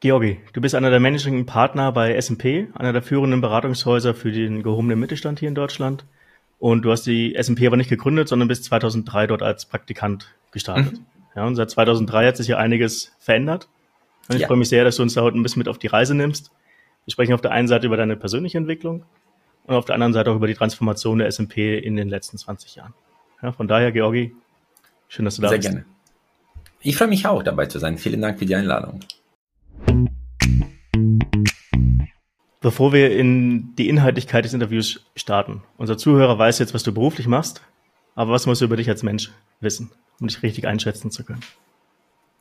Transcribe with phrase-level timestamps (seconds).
[0.00, 4.62] Georgi, du bist einer der Managing Partner bei S&P, einer der führenden Beratungshäuser für den
[4.62, 6.04] gehobenen Mittelstand hier in Deutschland.
[6.58, 10.92] Und du hast die S&P aber nicht gegründet, sondern bist 2003 dort als Praktikant gestartet.
[10.94, 11.06] Mhm.
[11.34, 13.68] Ja, und seit 2003 hat sich hier einiges verändert.
[14.28, 14.48] Und ich ja.
[14.48, 16.50] freue mich sehr, dass du uns da heute ein bisschen mit auf die Reise nimmst.
[17.04, 19.04] Wir sprechen auf der einen Seite über deine persönliche Entwicklung
[19.64, 22.74] und auf der anderen Seite auch über die Transformation der S&P in den letzten 20
[22.74, 22.94] Jahren.
[23.42, 24.34] Ja, von daher, Georgi,
[25.08, 25.68] schön, dass du da sehr bist.
[25.68, 25.96] Sehr gerne.
[26.80, 27.98] Ich freue mich auch dabei zu sein.
[27.98, 29.00] Vielen Dank für die Einladung.
[32.60, 37.28] Bevor wir in die Inhaltlichkeit des Interviews starten, unser Zuhörer weiß jetzt, was du beruflich
[37.28, 37.62] machst,
[38.14, 41.42] aber was musst du über dich als Mensch wissen, um dich richtig einschätzen zu können?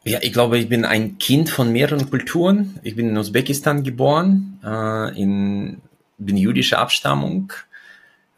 [0.03, 2.79] Ja, ich glaube, ich bin ein Kind von mehreren Kulturen.
[2.84, 5.81] Ich bin in Usbekistan geboren, äh, in,
[6.17, 7.52] bin jüdischer Abstammung,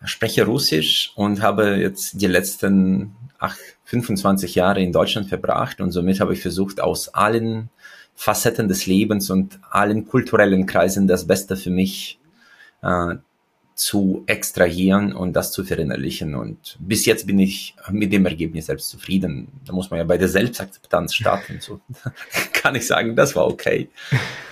[0.06, 6.20] spreche Russisch und habe jetzt die letzten ach, 25 Jahre in Deutschland verbracht und somit
[6.20, 7.70] habe ich versucht, aus allen
[8.20, 12.20] Facetten des Lebens und allen kulturellen Kreisen das Beste für mich
[12.82, 13.16] äh,
[13.76, 16.34] zu extrahieren und das zu verinnerlichen.
[16.34, 19.50] Und bis jetzt bin ich mit dem Ergebnis selbst zufrieden.
[19.66, 21.60] Da muss man ja bei der Selbstakzeptanz starten.
[21.62, 21.80] So
[22.54, 23.88] kann ich sagen, das war okay.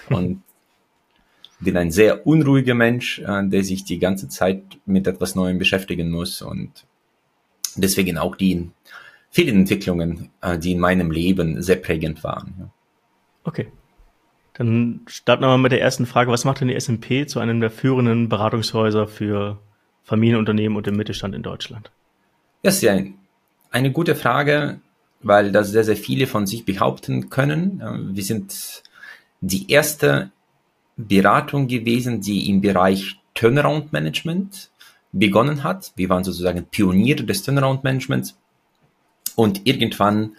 [0.09, 0.43] Und
[1.59, 6.11] bin ein sehr unruhiger Mensch, äh, der sich die ganze Zeit mit etwas Neuem beschäftigen
[6.11, 6.85] muss und
[7.75, 8.69] deswegen auch die
[9.31, 12.71] vielen Entwicklungen, äh, die in meinem Leben sehr prägend waren.
[13.45, 13.71] Okay.
[14.55, 16.31] Dann starten wir mal mit der ersten Frage.
[16.31, 19.59] Was macht denn die S&P zu einem der führenden Beratungshäuser für
[20.03, 21.91] Familienunternehmen und den Mittelstand in Deutschland?
[22.63, 22.97] Das ist ja
[23.71, 24.79] eine gute Frage,
[25.21, 28.11] weil das sehr, sehr viele von sich behaupten können.
[28.13, 28.83] Wir sind
[29.41, 30.31] die erste
[30.97, 34.71] Beratung gewesen, die im Bereich Turnaround Management
[35.11, 35.91] begonnen hat.
[35.95, 38.37] Wir waren sozusagen Pioniere des Turnaround Managements.
[39.35, 40.37] Und irgendwann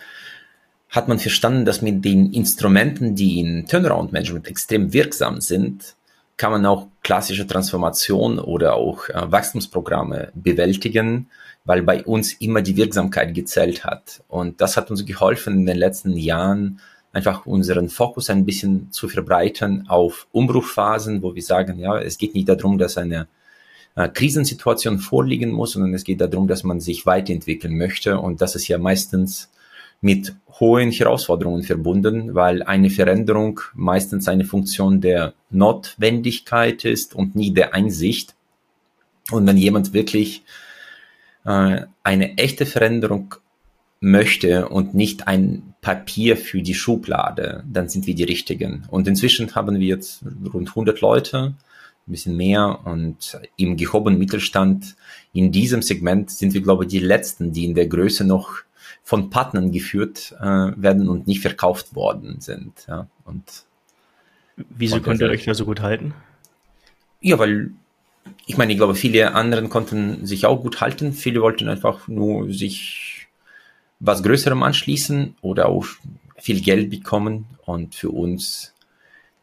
[0.90, 5.96] hat man verstanden, dass mit den Instrumenten, die in Turnaround Management extrem wirksam sind,
[6.36, 11.28] kann man auch klassische Transformation oder auch äh, Wachstumsprogramme bewältigen,
[11.64, 14.22] weil bei uns immer die Wirksamkeit gezählt hat.
[14.28, 16.80] Und das hat uns geholfen, in den letzten Jahren
[17.12, 22.34] einfach unseren Fokus ein bisschen zu verbreitern auf Umbruchphasen, wo wir sagen, ja, es geht
[22.34, 23.26] nicht darum, dass eine
[23.94, 28.20] äh, Krisensituation vorliegen muss, sondern es geht darum, dass man sich weiterentwickeln möchte.
[28.20, 29.50] Und das ist ja meistens
[30.00, 37.52] mit hohen Herausforderungen verbunden, weil eine Veränderung meistens eine Funktion der Notwendigkeit ist und nie
[37.52, 38.34] der Einsicht.
[39.30, 40.44] Und wenn jemand wirklich
[41.44, 43.34] äh, eine echte Veränderung
[44.00, 48.84] möchte und nicht ein Papier für die Schublade, dann sind wir die Richtigen.
[48.88, 51.54] Und inzwischen haben wir jetzt rund 100 Leute,
[52.06, 54.96] ein bisschen mehr und im gehobenen Mittelstand
[55.32, 58.62] in diesem Segment sind wir, glaube ich, die Letzten, die in der Größe noch
[59.06, 62.86] von Partnern geführt äh, werden und nicht verkauft worden sind.
[62.88, 63.06] Ja.
[63.24, 63.64] Und
[64.56, 66.12] Wieso könnt ihr euch da so gut halten?
[67.20, 67.70] Ja, weil
[68.46, 71.12] ich meine, ich glaube, viele anderen konnten sich auch gut halten.
[71.12, 73.28] Viele wollten einfach nur sich
[74.00, 75.86] was Größerem anschließen oder auch
[76.36, 77.46] viel Geld bekommen.
[77.64, 78.74] Und für uns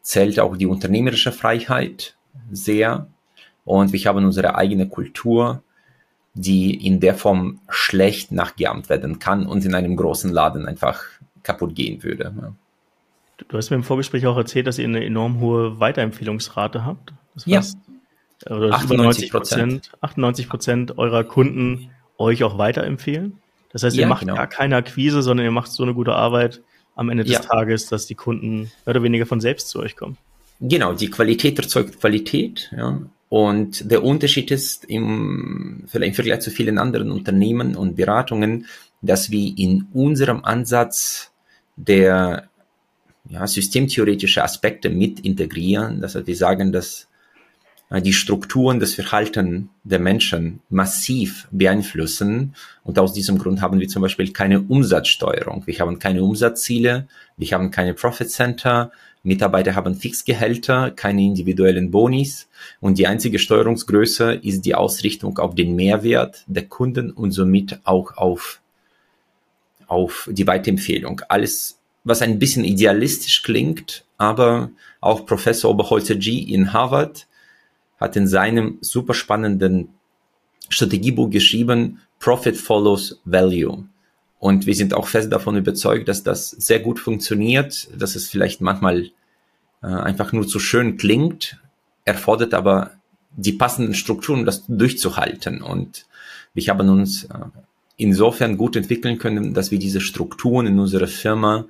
[0.02, 2.18] zählt auch die unternehmerische Freiheit
[2.52, 3.07] sehr.
[3.63, 5.63] Und wir haben unsere eigene Kultur
[6.33, 11.03] die in der Form schlecht nachgeahmt werden kann und in einem großen Laden einfach
[11.44, 12.33] kaputt gehen würde.
[12.41, 12.53] Ja.
[13.47, 17.13] Du hast mir im Vorgespräch auch erzählt, dass ihr eine enorm hohe Weiterempfehlungsrate habt.
[17.35, 17.61] Das ja.
[18.49, 23.39] Oder 98 Prozent, 98 Prozent eurer Kunden euch auch weiterempfehlen.
[23.72, 24.35] Das heißt, ihr ja, macht genau.
[24.35, 26.61] gar keine Akquise, sondern ihr macht so eine gute Arbeit
[26.95, 27.39] am Ende des ja.
[27.39, 30.17] Tages, dass die Kunden mehr oder weniger von selbst zu euch kommen.
[30.59, 32.72] Genau, die Qualität erzeugt Qualität.
[32.75, 33.01] Ja.
[33.33, 38.67] Und der Unterschied ist im, im Vergleich zu vielen anderen Unternehmen und Beratungen,
[39.01, 41.31] dass wir in unserem Ansatz
[41.75, 42.47] der
[43.27, 45.99] ja, systemtheoretische Aspekte mit integrieren.
[45.99, 47.07] Das heißt, wir sagen, dass
[47.89, 52.53] äh, die Strukturen, das Verhalten der Menschen massiv beeinflussen.
[52.83, 55.63] Und aus diesem Grund haben wir zum Beispiel keine Umsatzsteuerung.
[55.66, 57.07] Wir haben keine Umsatzziele,
[57.38, 58.91] wir haben keine Profit Center,
[59.23, 62.49] Mitarbeiter haben Fixgehälter, keine individuellen Bonis
[62.81, 68.17] und die einzige Steuerungsgröße ist die Ausrichtung auf den Mehrwert der Kunden und somit auch
[68.17, 68.59] auf,
[69.87, 71.22] auf die Weiterempfehlung.
[71.29, 77.25] Alles, was ein bisschen idealistisch klingt, aber auch Professor Oberholzer G in Harvard
[78.02, 79.87] hat in seinem super spannenden
[80.67, 83.85] Strategiebuch geschrieben, Profit follows Value.
[84.43, 88.59] Und wir sind auch fest davon überzeugt, dass das sehr gut funktioniert, dass es vielleicht
[88.59, 89.09] manchmal
[89.81, 91.61] äh, einfach nur zu schön klingt,
[92.03, 92.91] erfordert aber
[93.37, 95.61] die passenden Strukturen, um das durchzuhalten.
[95.61, 96.07] Und
[96.53, 97.29] wir haben uns äh,
[97.95, 101.63] insofern gut entwickeln können, dass wir diese Strukturen in unserer Firma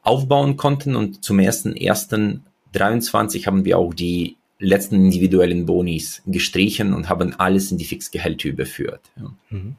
[0.00, 6.94] aufbauen konnten und zum ersten ersten 23 haben wir auch die letzten individuellen Bonis gestrichen
[6.94, 9.02] und haben alles in die Fixgehälter überführt.
[9.50, 9.76] Mhm.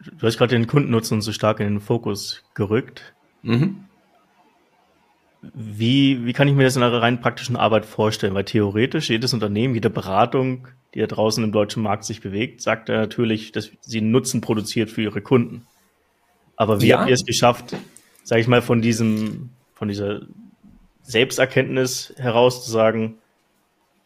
[0.00, 3.14] Du hast gerade den Kundennutzen so stark in den Fokus gerückt.
[3.42, 3.84] Mhm.
[5.42, 8.34] Wie, wie kann ich mir das in einer rein praktischen Arbeit vorstellen?
[8.34, 12.88] Weil theoretisch jedes Unternehmen, jede Beratung, die da draußen im deutschen Markt sich bewegt, sagt
[12.88, 15.66] ja natürlich, dass sie Nutzen produziert für ihre Kunden.
[16.56, 16.98] Aber wie ja.
[16.98, 17.74] habt ihr es geschafft,
[18.22, 20.22] sage ich mal, von diesem, von dieser
[21.02, 23.16] Selbsterkenntnis heraus zu sagen,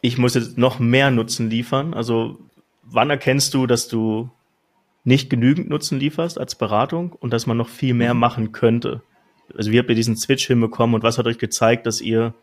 [0.00, 1.94] ich muss jetzt noch mehr Nutzen liefern?
[1.94, 2.38] Also
[2.82, 4.30] wann erkennst du, dass du
[5.04, 8.20] nicht genügend Nutzen lieferst als Beratung und dass man noch viel mehr mhm.
[8.20, 9.02] machen könnte?
[9.56, 12.34] Also wie habt ihr diesen Switch hinbekommen und was hat euch gezeigt, dass ihr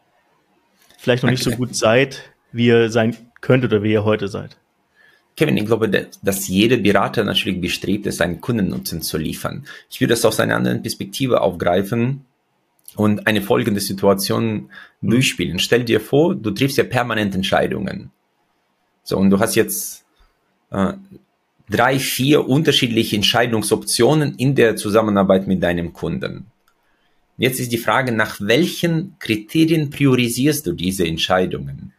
[0.99, 4.57] vielleicht noch nicht so gut seid, wie ihr sein könntet oder wie ihr heute seid?
[5.35, 9.65] Kevin, ich glaube, dass jeder Berater natürlich bestrebt ist, einen Kundennutzen zu liefern.
[9.89, 12.25] Ich würde das aus einer anderen Perspektive aufgreifen
[12.95, 14.69] und eine folgende Situation
[14.99, 15.09] mhm.
[15.09, 15.59] durchspielen.
[15.59, 18.11] Stell dir vor, du triffst ja permanent Entscheidungen.
[19.03, 20.05] So, und du hast jetzt
[20.69, 20.93] äh,
[21.71, 26.45] drei, vier unterschiedliche Entscheidungsoptionen in der Zusammenarbeit mit deinem Kunden.
[27.37, 31.93] Jetzt ist die Frage, nach welchen Kriterien priorisierst du diese Entscheidungen?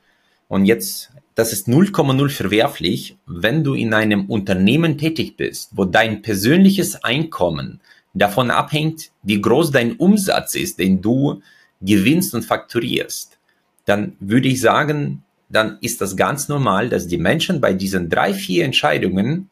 [0.47, 6.23] Und jetzt, das ist 0,0 verwerflich, wenn du in einem Unternehmen tätig bist, wo dein
[6.23, 7.81] persönliches Einkommen
[8.15, 11.41] davon abhängt, wie groß dein Umsatz ist, den du
[11.81, 13.39] gewinnst und fakturierst,
[13.87, 18.33] dann würde ich sagen, dann ist das ganz normal, dass die Menschen bei diesen drei,
[18.33, 19.49] vier Entscheidungen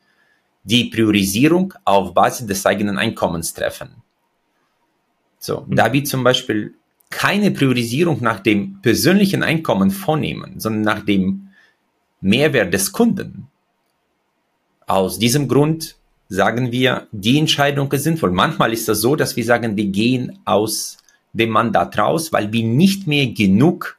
[0.63, 3.91] die Priorisierung auf Basis des eigenen Einkommens treffen.
[5.39, 5.77] So, mhm.
[5.77, 6.75] da wir zum Beispiel
[7.09, 11.49] keine Priorisierung nach dem persönlichen Einkommen vornehmen, sondern nach dem
[12.21, 13.49] Mehrwert des Kunden.
[14.87, 15.97] Aus diesem Grund
[16.29, 18.31] sagen wir, die Entscheidung ist sinnvoll.
[18.31, 20.99] Manchmal ist das so, dass wir sagen, wir gehen aus
[21.33, 23.99] dem Mandat raus, weil wir nicht mehr genug,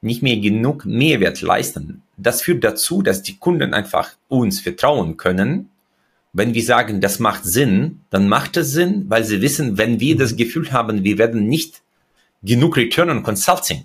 [0.00, 2.02] nicht mehr genug Mehrwert leisten.
[2.16, 5.70] Das führt dazu, dass die Kunden einfach uns vertrauen können.
[6.32, 10.16] Wenn wir sagen, das macht Sinn, dann macht es Sinn, weil sie wissen, wenn wir
[10.16, 11.82] das Gefühl haben, wir werden nicht
[12.42, 13.84] genug Return on Consulting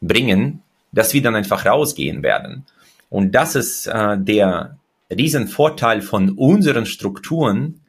[0.00, 0.62] bringen,
[0.92, 2.66] dass wir dann einfach rausgehen werden.
[3.08, 4.78] Und das ist äh, der
[5.10, 7.80] Riesenvorteil von unseren Strukturen,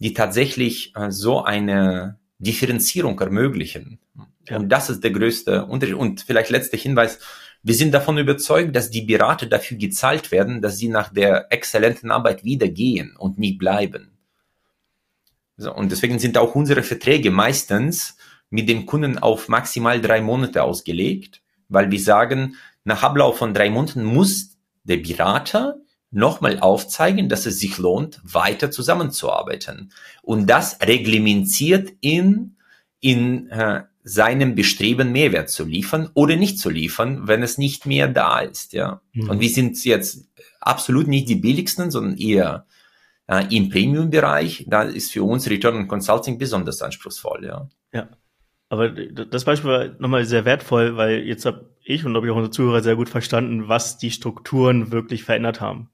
[0.00, 3.98] die tatsächlich äh, so eine Differenzierung ermöglichen.
[4.48, 4.56] Ja.
[4.56, 5.96] Und das ist der größte Unterschied.
[5.96, 7.18] Und vielleicht letzter Hinweis.
[7.62, 12.10] Wir sind davon überzeugt, dass die Berater dafür gezahlt werden, dass sie nach der exzellenten
[12.10, 14.18] Arbeit wieder gehen und nie bleiben.
[15.56, 18.16] So, und deswegen sind auch unsere Verträge meistens
[18.48, 23.68] mit dem Kunden auf maximal drei Monate ausgelegt, weil wir sagen, nach Ablauf von drei
[23.68, 25.76] Monaten muss der Berater
[26.10, 29.92] nochmal aufzeigen, dass es sich lohnt, weiter zusammenzuarbeiten.
[30.22, 32.56] Und das reglementiert in,
[33.00, 38.08] in äh, seinem Bestreben Mehrwert zu liefern oder nicht zu liefern, wenn es nicht mehr
[38.08, 38.72] da ist.
[38.72, 39.02] Ja?
[39.12, 39.28] Mhm.
[39.30, 40.26] Und wir sind jetzt
[40.60, 42.66] absolut nicht die billigsten, sondern eher
[43.26, 44.64] äh, im Premium-Bereich.
[44.66, 47.44] Da ist für uns Return on Consulting besonders anspruchsvoll.
[47.44, 47.68] Ja.
[47.92, 48.08] ja.
[48.70, 52.36] Aber das Beispiel war nochmal sehr wertvoll, weil jetzt habe ich und glaube ich auch
[52.36, 55.90] unsere Zuhörer sehr gut verstanden, was die Strukturen wirklich verändert haben.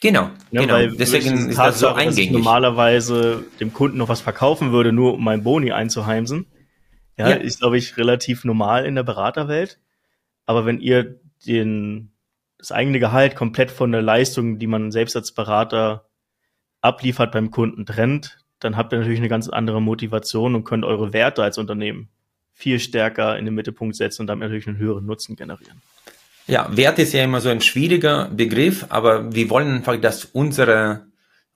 [0.00, 0.74] Genau, ja, genau.
[0.74, 2.08] Weil Deswegen ist das so eingängig.
[2.08, 6.46] Dass ich normalerweise dem Kunden noch was verkaufen würde, nur um mein Boni einzuheimsen.
[7.18, 7.36] Ja, ja.
[7.36, 9.78] ist, glaube ich, relativ normal in der Beraterwelt.
[10.46, 12.12] Aber wenn ihr den,
[12.58, 16.06] das eigene Gehalt komplett von der Leistung, die man selbst als Berater
[16.80, 21.12] abliefert beim Kunden trennt, dann habt ihr natürlich eine ganz andere Motivation und könnt eure
[21.12, 22.08] Werte als Unternehmen
[22.52, 25.80] viel stärker in den Mittelpunkt setzen und damit natürlich einen höheren Nutzen generieren.
[26.48, 31.06] Ja, Wert ist ja immer so ein schwieriger Begriff, aber wir wollen einfach, dass unsere,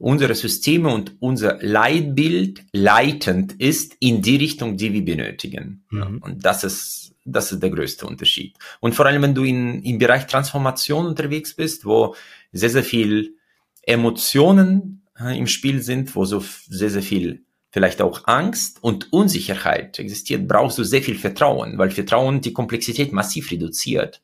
[0.02, 5.84] unsere Systeme und unser Leitbild leitend ist in die Richtung, die wir benötigen.
[5.90, 6.18] Mhm.
[6.18, 8.56] Und das ist, das ist der größte Unterschied.
[8.80, 12.16] Und vor allem, wenn du in, im Bereich Transformation unterwegs bist, wo
[12.52, 13.36] sehr, sehr viel
[13.82, 19.98] Emotionen äh, im Spiel sind, wo so sehr, sehr viel vielleicht auch Angst und Unsicherheit
[20.00, 24.20] existiert, brauchst du sehr viel Vertrauen, weil Vertrauen die Komplexität massiv reduziert.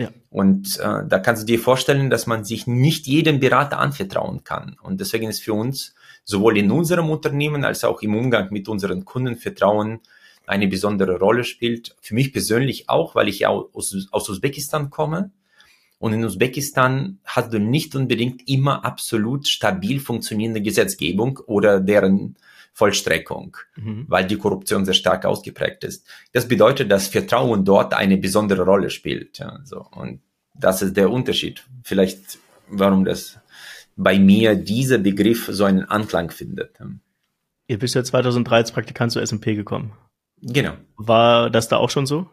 [0.00, 0.08] Ja.
[0.30, 4.78] Und äh, da kannst du dir vorstellen, dass man sich nicht jedem Berater anvertrauen kann.
[4.82, 9.04] Und deswegen ist für uns sowohl in unserem Unternehmen als auch im Umgang mit unseren
[9.04, 10.00] Kunden Vertrauen
[10.46, 11.94] eine besondere Rolle spielt.
[12.00, 15.32] Für mich persönlich auch, weil ich ja aus, aus Usbekistan komme.
[16.00, 22.36] Und in Usbekistan hast du nicht unbedingt immer absolut stabil funktionierende Gesetzgebung oder deren
[22.72, 24.06] Vollstreckung, mhm.
[24.08, 26.06] weil die Korruption sehr stark ausgeprägt ist.
[26.32, 29.38] Das bedeutet, dass Vertrauen dort eine besondere Rolle spielt.
[29.38, 29.86] Ja, so.
[29.90, 30.22] Und
[30.54, 31.64] das ist der Unterschied.
[31.84, 33.38] Vielleicht, warum das
[33.94, 36.78] bei mir dieser Begriff so einen Anklang findet.
[37.66, 39.92] Ihr bist ja 2003 als Praktikant zur S&P gekommen.
[40.40, 40.72] Genau.
[40.96, 42.26] War das da auch schon so?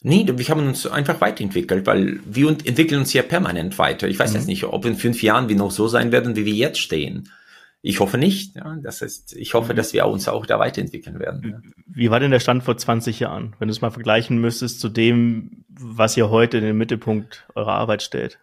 [0.00, 4.06] Nee, wir haben uns einfach weiterentwickelt, weil wir entwickeln uns ja permanent weiter.
[4.08, 4.36] Ich weiß mhm.
[4.36, 7.28] jetzt nicht, ob in fünf Jahren wir noch so sein werden, wie wir jetzt stehen.
[7.80, 8.56] Ich hoffe nicht.
[8.56, 8.76] Ja.
[8.82, 11.50] Das heißt, ich hoffe, dass wir uns auch da weiterentwickeln werden.
[11.50, 11.70] Ja.
[11.86, 14.88] Wie war denn der Stand vor 20 Jahren, wenn du es mal vergleichen müsstest zu
[14.88, 18.38] dem, was ihr heute in den Mittelpunkt eurer Arbeit stellt?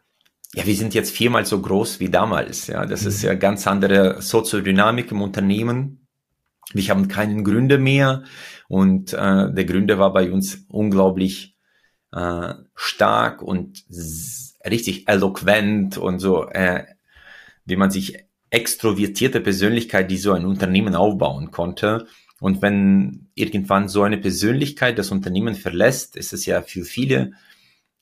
[0.54, 2.68] Ja, wir sind jetzt viermal so groß wie damals.
[2.68, 3.08] Ja, das mhm.
[3.10, 6.05] ist ja ganz andere Soziodynamik im Unternehmen.
[6.74, 8.24] Wir haben keinen Gründer mehr
[8.68, 11.56] und äh, der Gründer war bei uns unglaublich
[12.12, 13.84] äh, stark und
[14.66, 16.86] richtig eloquent und so, äh,
[17.66, 22.08] wie man sich extrovertierte Persönlichkeit, die so ein Unternehmen aufbauen konnte.
[22.40, 27.34] Und wenn irgendwann so eine Persönlichkeit das Unternehmen verlässt, ist es ja für viele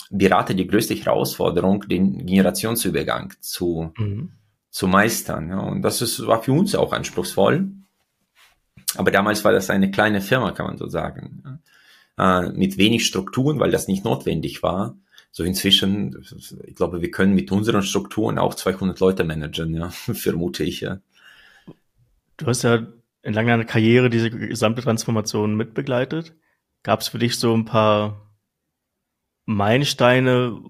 [0.10, 4.34] Berater die größte Herausforderung, den Generationsübergang zu, mhm.
[4.70, 5.50] zu meistern.
[5.50, 7.72] Ja, und das ist, war für uns auch anspruchsvoll.
[8.96, 11.62] Aber damals war das eine kleine Firma, kann man so sagen.
[12.18, 14.96] Äh, mit wenig Strukturen, weil das nicht notwendig war
[15.36, 16.24] so inzwischen,
[16.64, 21.02] ich glaube, wir können mit unseren Strukturen auch 200 Leute managen, ja, vermute ich, ja.
[22.38, 22.86] Du hast ja
[23.24, 26.36] in langer Karriere diese gesamte Transformation mitbegleitet.
[26.84, 28.32] Gab es für dich so ein paar
[29.46, 30.62] Meilensteine,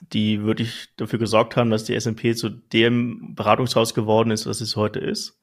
[0.00, 4.76] die wirklich dafür gesorgt haben, dass die S&P zu dem Beratungshaus geworden ist, was es
[4.76, 5.35] heute ist?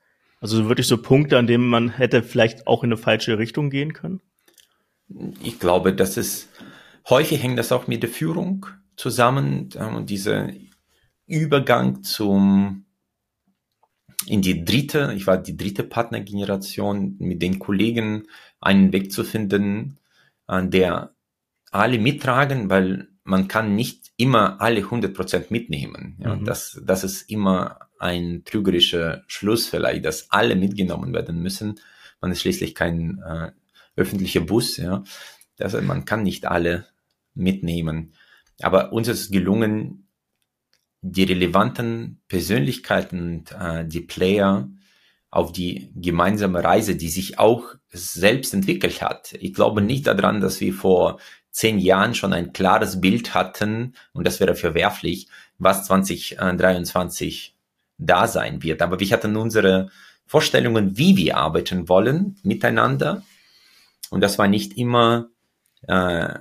[0.44, 3.94] Also wirklich so Punkte, an denen man hätte vielleicht auch in eine falsche Richtung gehen
[3.94, 4.22] können?
[5.42, 6.50] Ich glaube, das ist
[7.10, 10.50] Häufig hängt das auch mit der Führung zusammen ähm, und dieser
[11.26, 12.86] Übergang zum
[14.26, 18.28] in die dritte, ich war die dritte Partnergeneration, mit den Kollegen
[18.62, 20.00] einen Weg zu finden,
[20.48, 21.14] an der
[21.72, 26.18] alle mittragen, weil man kann nicht immer alle 100% mitnehmen.
[26.20, 26.46] Ja, mhm.
[26.46, 31.80] das, das ist immer ein trügerischer Schluss vielleicht, dass alle mitgenommen werden müssen.
[32.22, 33.52] Man ist schließlich kein äh,
[33.96, 34.78] öffentlicher Bus.
[34.78, 35.04] Ja.
[35.58, 36.86] Das, man kann nicht alle
[37.34, 38.14] mitnehmen.
[38.62, 40.08] Aber uns ist gelungen,
[41.02, 44.70] die relevanten Persönlichkeiten und äh, die Player
[45.30, 49.34] auf die gemeinsame Reise, die sich auch selbst entwickelt hat.
[49.40, 51.20] Ich glaube nicht daran, dass wir vor
[51.50, 57.53] zehn Jahren schon ein klares Bild hatten, und das wäre verwerflich, was 2023
[57.98, 58.82] da sein wird.
[58.82, 59.90] Aber wir hatten unsere
[60.26, 63.24] Vorstellungen, wie wir arbeiten wollen miteinander.
[64.10, 65.30] Und das war nicht immer
[65.88, 66.40] äh,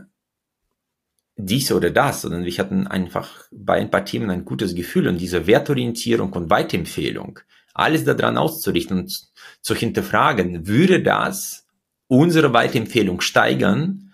[1.37, 5.19] dies oder das, sondern wir hatten einfach bei ein paar Themen ein gutes Gefühl und
[5.19, 7.41] diese Wertorientierung und Weitempfehlung,
[7.75, 9.29] alles daran auszurichten und
[9.61, 11.67] zu hinterfragen, würde das
[12.07, 14.13] unsere Weitempfehlung steigern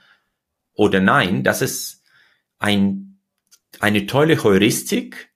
[0.74, 2.04] oder nein, das ist
[2.58, 3.18] ein,
[3.80, 5.27] eine tolle Heuristik,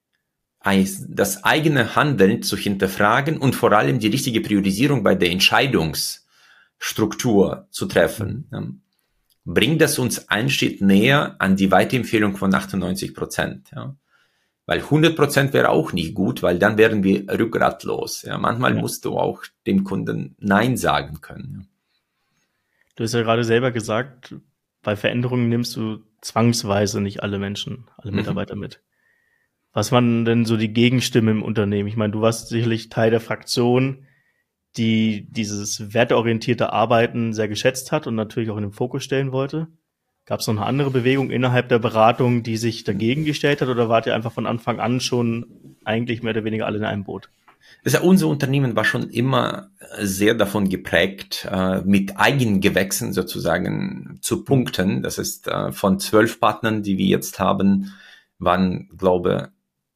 [0.64, 7.86] das eigene Handeln zu hinterfragen und vor allem die richtige Priorisierung bei der Entscheidungsstruktur zu
[7.86, 8.82] treffen
[9.44, 13.70] bringt das uns einen Schritt näher an die Weiterempfehlung von 98 Prozent.
[13.74, 13.96] Ja.
[14.66, 18.22] Weil 100 Prozent wäre auch nicht gut, weil dann wären wir rückgratlos.
[18.22, 18.38] Ja.
[18.38, 18.80] Manchmal ja.
[18.80, 21.68] musst du auch dem Kunden Nein sagen können.
[22.94, 24.34] Du hast ja gerade selber gesagt,
[24.82, 28.18] bei Veränderungen nimmst du zwangsweise nicht alle Menschen, alle mhm.
[28.18, 28.60] Mitarbeiter mhm.
[28.60, 28.80] mit.
[29.72, 31.88] Was waren denn so die Gegenstimme im Unternehmen?
[31.88, 34.06] Ich meine, du warst sicherlich Teil der Fraktion,
[34.76, 39.68] die dieses werteorientierte Arbeiten sehr geschätzt hat und natürlich auch in den Fokus stellen wollte.
[40.24, 43.88] Gab es noch eine andere Bewegung innerhalb der Beratung, die sich dagegen gestellt hat, oder
[43.88, 47.28] wart ihr einfach von Anfang an schon eigentlich mehr oder weniger alle in einem Boot?
[47.84, 55.02] Also unser Unternehmen war schon immer sehr davon geprägt, äh, mit Eigengewächsen sozusagen zu punkten.
[55.02, 57.92] Das ist äh, von zwölf Partnern, die wir jetzt haben,
[58.38, 59.50] waren, glaube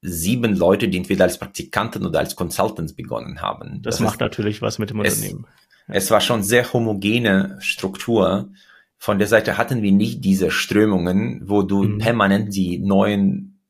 [0.06, 3.82] sieben Leute, die entweder als Praktikanten oder als Consultants begonnen haben.
[3.82, 5.46] Das, das macht ist, natürlich was mit dem Unternehmen.
[5.48, 5.94] Es, ja.
[5.94, 8.50] es war schon sehr homogene Struktur.
[8.98, 11.98] Von der Seite hatten wir nicht diese Strömungen, wo du mhm.
[11.98, 13.60] permanent die neuen,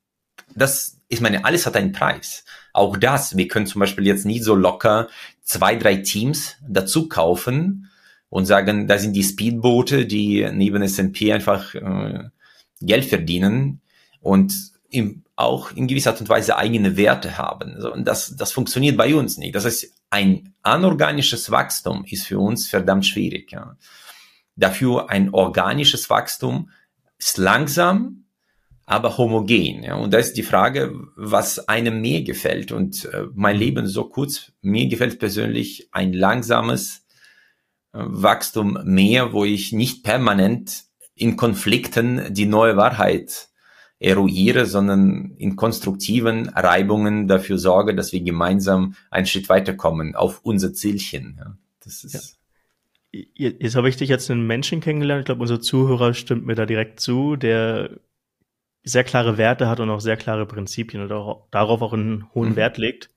[0.54, 2.44] das, ich meine, alles hat einen Preis.
[2.72, 5.08] Auch das, wir können zum Beispiel jetzt nicht so locker
[5.42, 7.90] zwei, drei Teams dazu kaufen
[8.28, 12.24] und sagen, da sind die Speedboote, die neben S&P einfach äh,
[12.80, 13.80] Geld verdienen
[14.20, 14.52] und
[14.90, 17.76] im auch in gewisser Art und Weise eigene Werte haben.
[17.84, 19.54] und das, das funktioniert bei uns nicht.
[19.54, 23.52] Das heißt, ein anorganisches Wachstum ist für uns verdammt schwierig.
[23.52, 23.76] Ja.
[24.56, 26.70] Dafür ein organisches Wachstum
[27.18, 28.24] ist langsam,
[28.86, 29.82] aber homogen.
[29.82, 29.96] Ja.
[29.96, 32.72] Und da ist die Frage, was einem mehr gefällt.
[32.72, 37.04] Und äh, mein Leben so kurz, mir gefällt persönlich ein langsames
[37.92, 43.48] äh, Wachstum mehr, wo ich nicht permanent in Konflikten die neue Wahrheit
[43.98, 50.74] eruiere, sondern in konstruktiven Reibungen dafür sorge, dass wir gemeinsam einen Schritt weiterkommen auf unser
[50.74, 51.36] Zielchen.
[51.38, 51.56] Ja.
[51.82, 52.20] Das ist ja.
[53.34, 55.20] Jetzt habe ich dich jetzt einen Menschen kennengelernt.
[55.20, 57.98] Ich glaube, unser Zuhörer stimmt mir da direkt zu, der
[58.84, 62.50] sehr klare Werte hat und auch sehr klare Prinzipien und auch, darauf auch einen hohen
[62.50, 62.56] mhm.
[62.56, 63.08] Wert legt.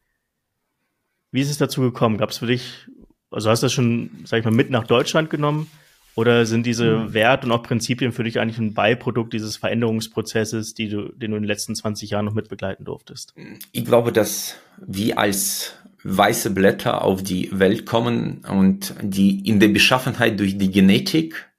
[1.31, 2.17] Wie ist es dazu gekommen?
[2.17, 2.88] Gab es für dich,
[3.29, 5.69] also hast du das schon, sag ich mal, mit nach Deutschland genommen?
[6.15, 7.13] Oder sind diese mhm.
[7.13, 11.37] Werte und auch Prinzipien für dich eigentlich ein Beiprodukt dieses Veränderungsprozesses, die du, den du
[11.37, 13.33] in den letzten 20 Jahren noch mit begleiten durftest?
[13.71, 19.67] Ich glaube, dass wir als weiße Blätter auf die Welt kommen und die in der
[19.69, 21.49] Beschaffenheit durch die Genetik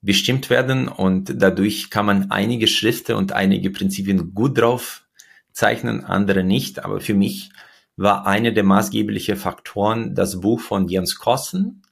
[0.00, 5.04] bestimmt werden und dadurch kann man einige Schriften und einige Prinzipien gut drauf
[5.52, 6.84] zeichnen, andere nicht.
[6.84, 7.50] Aber für mich
[7.96, 11.82] war einer der maßgeblichen Faktoren das Buch von Jens Kossen,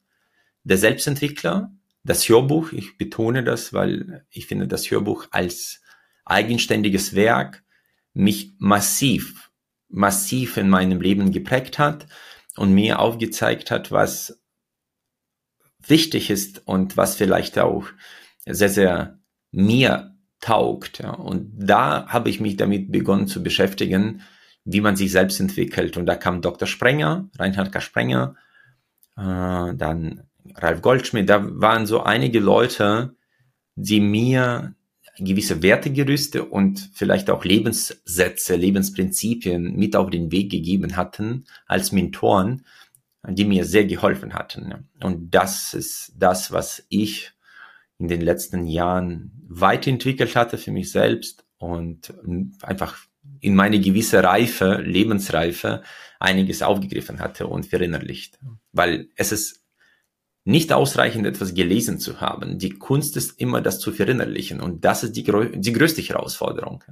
[0.62, 1.72] der Selbstentwickler,
[2.06, 2.72] das Hörbuch.
[2.72, 5.82] Ich betone das, weil ich finde das Hörbuch als
[6.24, 7.62] eigenständiges Werk
[8.14, 9.50] mich massiv,
[9.88, 12.06] massiv in meinem Leben geprägt hat
[12.56, 14.42] und mir aufgezeigt hat, was
[15.86, 17.84] wichtig ist und was vielleicht auch
[18.46, 19.18] sehr, sehr
[19.50, 21.00] mir taugt.
[21.00, 24.22] Und da habe ich mich damit begonnen zu beschäftigen,
[24.64, 25.96] wie man sich selbst entwickelt.
[25.96, 26.66] Und da kam Dr.
[26.66, 27.80] Sprenger, Reinhard K.
[27.80, 28.34] Sprenger,
[29.16, 29.22] äh,
[29.74, 33.16] dann Ralf Goldschmidt, da waren so einige Leute,
[33.74, 34.74] die mir
[35.18, 42.64] gewisse Wertegerüste und vielleicht auch Lebenssätze, Lebensprinzipien mit auf den Weg gegeben hatten als Mentoren,
[43.26, 44.88] die mir sehr geholfen hatten.
[45.02, 47.32] Und das ist das, was ich
[47.98, 52.12] in den letzten Jahren weiterentwickelt hatte für mich selbst und
[52.62, 52.98] einfach
[53.40, 55.82] in meine gewisse Reife, Lebensreife,
[56.20, 58.38] einiges aufgegriffen hatte und verinnerlicht.
[58.72, 59.62] Weil es ist
[60.46, 62.58] nicht ausreichend, etwas gelesen zu haben.
[62.58, 64.60] Die Kunst ist immer, das zu verinnerlichen.
[64.60, 66.82] Und das ist die, die größte Herausforderung.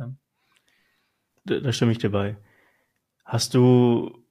[1.45, 2.37] Da, da stimme ich dir bei.
[3.25, 4.25] Hast du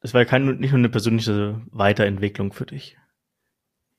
[0.00, 2.96] das war ja kein, nicht nur eine persönliche Weiterentwicklung für dich.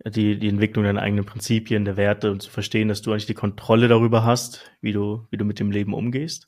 [0.03, 3.35] Die, die Entwicklung deiner eigenen Prinzipien, der Werte und zu verstehen, dass du eigentlich die
[3.35, 6.47] Kontrolle darüber hast, wie du, wie du mit dem Leben umgehst.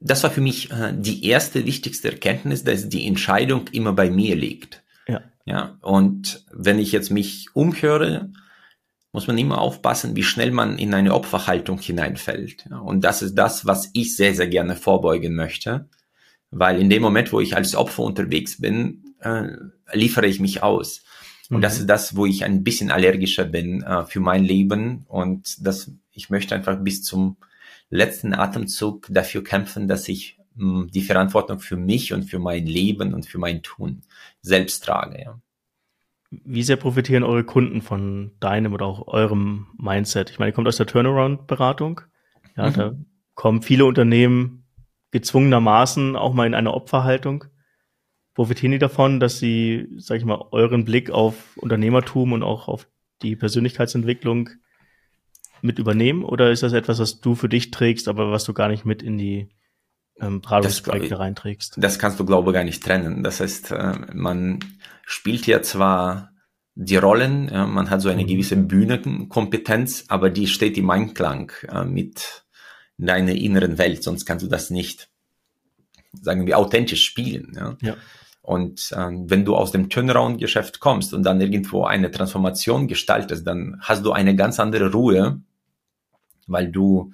[0.00, 4.34] Das war für mich äh, die erste wichtigste Erkenntnis, dass die Entscheidung immer bei mir
[4.34, 4.82] liegt.
[5.44, 5.76] Ja.
[5.80, 8.30] Und wenn ich jetzt mich umhöre,
[9.12, 12.66] muss man immer aufpassen, wie schnell man in eine Opferhaltung hineinfällt.
[12.70, 15.88] Ja, und das ist das, was ich sehr, sehr gerne vorbeugen möchte.
[16.52, 19.48] Weil in dem Moment, wo ich als Opfer unterwegs bin, äh,
[19.92, 21.02] liefere ich mich aus.
[21.48, 21.62] Und mhm.
[21.62, 25.04] das ist das, wo ich ein bisschen allergischer bin äh, für mein Leben.
[25.08, 27.36] Und das, ich möchte einfach bis zum
[27.88, 33.26] letzten Atemzug dafür kämpfen, dass ich die Verantwortung für mich und für mein Leben und
[33.26, 34.02] für mein Tun
[34.42, 35.22] selbst trage.
[35.22, 35.40] Ja.
[36.30, 40.30] Wie sehr profitieren eure Kunden von deinem oder auch eurem Mindset?
[40.30, 42.02] Ich meine, ihr kommt aus der Turnaround-Beratung.
[42.56, 42.74] Ja, mhm.
[42.74, 42.94] da
[43.34, 44.64] kommen viele Unternehmen
[45.10, 47.44] gezwungenermaßen auch mal in eine Opferhaltung?
[48.34, 52.88] Profitieren die davon, dass sie, sag ich mal, euren Blick auf Unternehmertum und auch auf
[53.22, 54.50] die Persönlichkeitsentwicklung
[55.62, 56.24] mit übernehmen?
[56.24, 59.02] Oder ist das etwas, was du für dich trägst, aber was du gar nicht mit
[59.02, 59.48] in die
[60.20, 61.74] ähm, Beratungsprojekte reinträgst?
[61.78, 63.22] Das kannst du, glaube ich, gar nicht trennen.
[63.22, 64.60] Das heißt, äh, man
[65.04, 66.30] spielt ja zwar
[66.74, 68.28] die Rollen, man hat so eine mhm.
[68.28, 72.44] gewisse Bühnenkompetenz, aber die steht im Einklang äh, mit
[72.96, 75.10] deiner inneren Welt, sonst kannst du das nicht,
[76.20, 77.52] sagen wir, authentisch spielen.
[77.54, 77.76] Ja?
[77.82, 77.96] ja.
[78.42, 83.78] Und ähm, wenn du aus dem Turnaround-Geschäft kommst und dann irgendwo eine Transformation gestaltest, dann
[83.80, 85.40] hast du eine ganz andere Ruhe,
[86.46, 87.12] weil du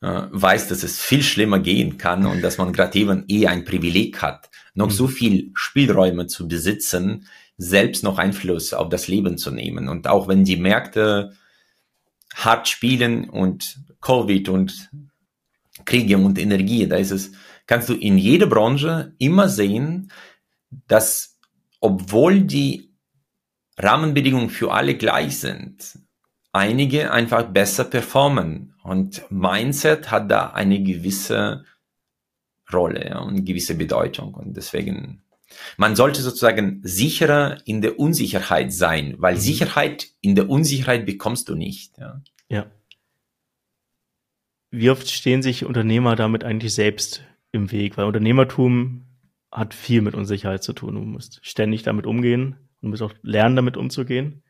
[0.00, 3.64] äh, weißt, dass es viel schlimmer gehen kann und dass man gerade eben eh ein
[3.64, 4.92] Privileg hat, noch mhm.
[4.92, 9.88] so viel Spielräume zu besitzen, selbst noch Einfluss auf das Leben zu nehmen.
[9.88, 11.36] Und auch wenn die Märkte
[12.34, 14.90] hart spielen und Covid und
[15.84, 17.32] Kriege und Energie, da ist es,
[17.66, 20.10] kannst du in jeder Branche immer sehen,
[20.86, 21.38] dass
[21.80, 22.94] obwohl die
[23.76, 25.98] Rahmenbedingungen für alle gleich sind,
[26.52, 28.74] einige einfach besser performen.
[28.82, 31.64] Und Mindset hat da eine gewisse
[32.72, 34.34] Rolle ja, und gewisse Bedeutung.
[34.34, 35.22] Und deswegen,
[35.76, 39.40] man sollte sozusagen sicherer in der Unsicherheit sein, weil mhm.
[39.40, 41.98] Sicherheit in der Unsicherheit bekommst du nicht.
[41.98, 42.22] Ja.
[42.48, 42.66] ja.
[44.70, 47.96] Wie oft stehen sich Unternehmer damit eigentlich selbst im Weg?
[47.96, 49.04] Weil Unternehmertum
[49.50, 50.94] hat viel mit Unsicherheit zu tun.
[50.94, 54.44] Du musst ständig damit umgehen und musst auch lernen, damit umzugehen.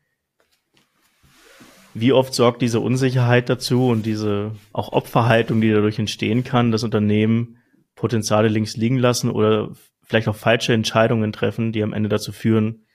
[1.93, 6.83] Wie oft sorgt diese Unsicherheit dazu und diese auch Opferhaltung, die dadurch entstehen kann, dass
[6.83, 7.57] Unternehmen
[7.95, 12.85] Potenziale links liegen lassen oder vielleicht auch falsche Entscheidungen treffen, die am Ende dazu führen,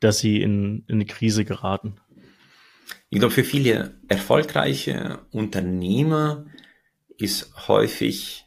[0.00, 1.96] dass sie in, in eine Krise geraten?
[3.10, 6.46] Ich glaube, für viele erfolgreiche Unternehmer
[7.18, 8.46] ist häufig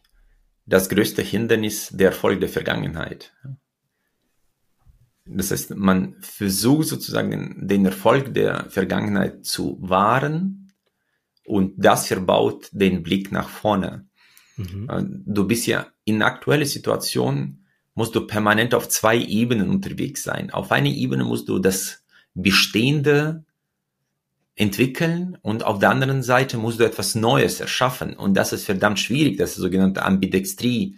[0.65, 3.33] das größte Hindernis der Erfolg der Vergangenheit.
[5.25, 10.73] Das heißt, man versucht sozusagen den Erfolg der Vergangenheit zu wahren
[11.45, 14.07] und das verbaut den Blick nach vorne.
[14.57, 14.89] Mhm.
[14.89, 20.51] Äh, du bist ja in aktueller Situation, musst du permanent auf zwei Ebenen unterwegs sein.
[20.51, 23.45] Auf einer Ebene musst du das Bestehende
[24.55, 28.13] entwickeln und auf der anderen Seite musst du etwas Neues erschaffen.
[28.15, 30.97] Und das ist verdammt schwierig, das ist sogenannte Ambidextrie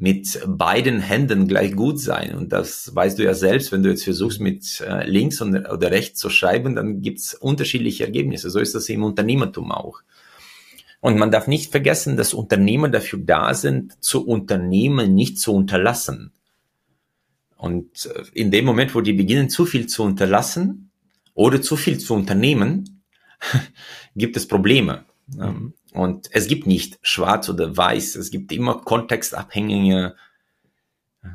[0.00, 2.36] mit beiden Händen gleich gut sein.
[2.36, 6.20] Und das weißt du ja selbst, wenn du jetzt versuchst, mit äh, links oder rechts
[6.20, 8.48] zu schreiben, dann gibt's unterschiedliche Ergebnisse.
[8.48, 10.02] So ist das im Unternehmertum auch.
[11.00, 16.30] Und man darf nicht vergessen, dass Unternehmer dafür da sind, zu unternehmen, nicht zu unterlassen.
[17.56, 20.92] Und äh, in dem Moment, wo die beginnen, zu viel zu unterlassen
[21.34, 23.02] oder zu viel zu unternehmen,
[24.14, 25.06] gibt es Probleme.
[25.26, 25.74] Mhm.
[25.92, 30.16] Und es gibt nicht schwarz oder weiß, es gibt immer kontextabhängige,
[31.22, 31.28] äh,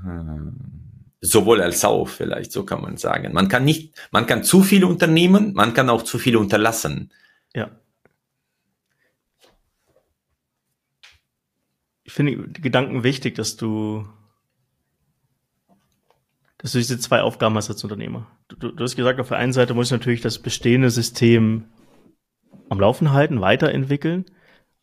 [1.22, 3.34] sowohl als auch vielleicht, so kann man sagen.
[3.34, 7.12] Man kann nicht, man kann zu viel unternehmen, man kann auch zu viel unterlassen.
[7.56, 7.72] Ja.
[12.04, 14.06] Ich finde Gedanken wichtig, dass du,
[16.58, 18.28] dass du diese zwei Aufgaben hast als Unternehmer.
[18.50, 21.66] Du, du hast gesagt, auf der einen Seite muss ich natürlich das bestehende System
[22.70, 24.26] am Laufen halten, weiterentwickeln.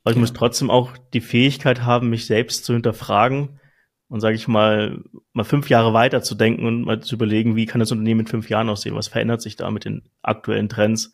[0.03, 0.21] Aber ich ja.
[0.21, 3.61] muss trotzdem auch die Fähigkeit haben, mich selbst zu hinterfragen
[4.09, 7.67] und sage ich mal, mal fünf Jahre weiter zu denken und mal zu überlegen, wie
[7.67, 8.97] kann das Unternehmen in fünf Jahren aussehen?
[8.97, 11.13] Was verändert sich da mit den aktuellen Trends,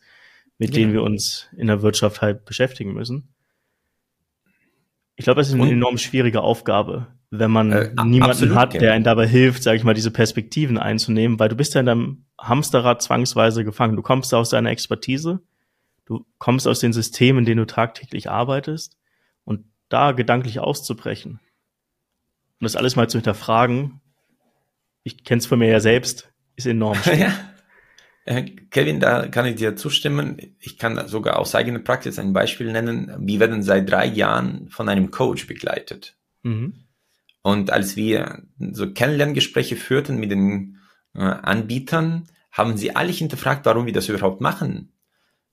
[0.57, 0.75] mit ja.
[0.77, 3.29] denen wir uns in der Wirtschaft halt beschäftigen müssen?
[5.15, 5.69] Ich glaube, das ist eine und?
[5.69, 9.83] enorm schwierige Aufgabe, wenn man äh, niemanden absolut, hat, der einen dabei hilft, sage ich
[9.83, 13.95] mal, diese Perspektiven einzunehmen, weil du bist ja in deinem Hamsterrad zwangsweise gefangen.
[13.95, 15.41] Du kommst aus deiner Expertise,
[16.07, 18.97] Du kommst aus den Systemen, in denen du tagtäglich arbeitest
[19.43, 21.41] und da gedanklich auszubrechen
[22.59, 23.99] und das alles mal zu hinterfragen,
[25.03, 27.33] ich kenne es von mir ja selbst, ist enorm ja.
[28.71, 30.37] Kevin, da kann ich dir zustimmen.
[30.59, 33.13] Ich kann sogar aus eigener Praxis ein Beispiel nennen.
[33.19, 36.17] Wir werden seit drei Jahren von einem Coach begleitet.
[36.43, 36.73] Mhm.
[37.41, 40.79] Und als wir so Kennenlerngespräche führten mit den
[41.15, 44.91] äh, Anbietern, haben sie alle hinterfragt, warum wir das überhaupt machen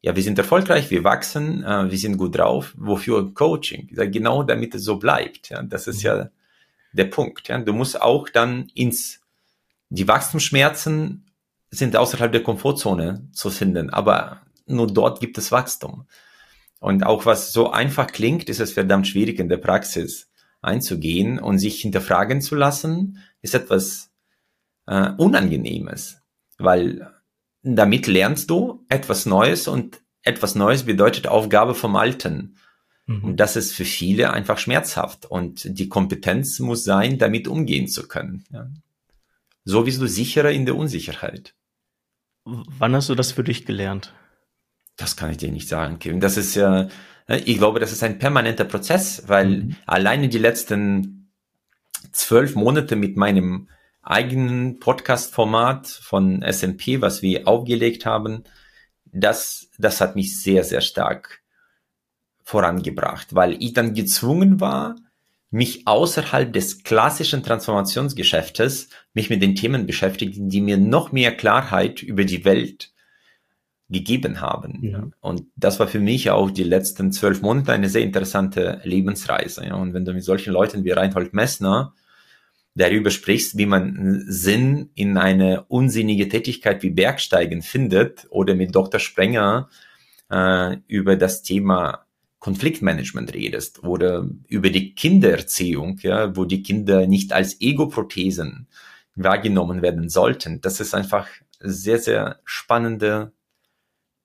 [0.05, 2.75] ja, wir sind erfolgreich, wir wachsen, äh, wir sind gut drauf.
[2.77, 3.89] Wofür Coaching?
[3.91, 5.49] Ja, genau damit es so bleibt.
[5.49, 6.29] Ja, das ist ja
[6.93, 7.49] der Punkt.
[7.49, 7.59] Ja.
[7.59, 9.23] Du musst auch dann ins,
[9.89, 11.25] die Wachstumsschmerzen
[11.71, 16.07] sind außerhalb der Komfortzone zu finden, aber nur dort gibt es Wachstum.
[16.81, 20.29] Und auch was so einfach klingt, ist es verdammt schwierig in der Praxis
[20.61, 24.11] einzugehen und sich hinterfragen zu lassen, ist etwas
[24.87, 26.21] äh, Unangenehmes,
[26.59, 27.11] weil
[27.65, 32.57] damit lernst du etwas Neues und etwas Neues bedeutet Aufgabe vom Alten.
[33.07, 33.25] Mhm.
[33.25, 35.27] Und das ist für viele einfach schmerzhaft.
[35.27, 38.45] Und die Kompetenz muss sein, damit umgehen zu können.
[38.51, 38.69] Ja.
[39.65, 41.55] So bist du sicherer in der Unsicherheit.
[42.45, 44.13] Wann hast du das für dich gelernt?
[44.97, 46.21] Das kann ich dir nicht sagen, Kevin.
[46.21, 46.89] Das ist ja,
[47.27, 49.77] äh, ich glaube, das ist ein permanenter Prozess, weil mhm.
[49.87, 51.33] alleine die letzten
[52.13, 53.69] zwölf Monate mit meinem
[54.05, 58.45] eigenen Podcast-Format von SMP, was wir aufgelegt haben,
[59.05, 61.43] das, das hat mich sehr, sehr stark
[62.43, 64.97] vorangebracht, weil ich dann gezwungen war,
[65.51, 72.03] mich außerhalb des klassischen Transformationsgeschäftes, mich mit den Themen beschäftigen, die mir noch mehr Klarheit
[72.03, 72.93] über die Welt
[73.89, 74.81] gegeben haben.
[74.83, 75.09] Ja.
[75.21, 79.75] Und das war für mich auch die letzten zwölf Monate eine sehr interessante Lebensreise.
[79.75, 81.95] Und wenn du mit solchen Leuten wie Reinhold Messner
[82.75, 88.99] darüber sprichst, wie man Sinn in eine unsinnige Tätigkeit wie Bergsteigen findet oder mit Dr.
[88.99, 89.69] Sprenger
[90.31, 92.07] äh, über das Thema
[92.41, 98.67] Konfliktmanagement redest oder über die Kindererziehung, ja, wo die Kinder nicht als Ego-Prothesen
[99.15, 100.61] wahrgenommen werden sollten.
[100.61, 101.29] Das ist einfach
[101.61, 103.33] sehr, sehr spannende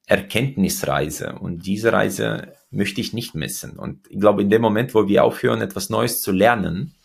[0.06, 3.78] Erkenntnisreise und diese Reise möchte ich nicht missen.
[3.78, 6.96] Und ich glaube, in dem Moment, wo wir aufhören, etwas Neues zu lernen,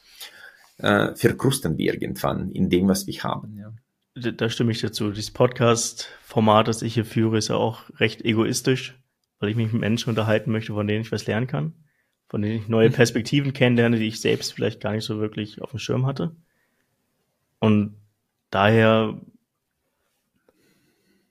[0.79, 3.57] äh, verkrusten wir irgendwann in dem, was wir haben.
[3.57, 3.73] Ja.
[4.15, 5.11] Da, da stimme ich dazu.
[5.11, 8.99] Dieses Podcast-Format, das ich hier führe, ist ja auch recht egoistisch,
[9.39, 11.75] weil ich mich mit Menschen unterhalten möchte, von denen ich was lernen kann,
[12.29, 12.95] von denen ich neue mhm.
[12.95, 16.37] Perspektiven kennenlerne, die ich selbst vielleicht gar nicht so wirklich auf dem Schirm hatte.
[17.59, 17.97] Und
[18.51, 19.19] daher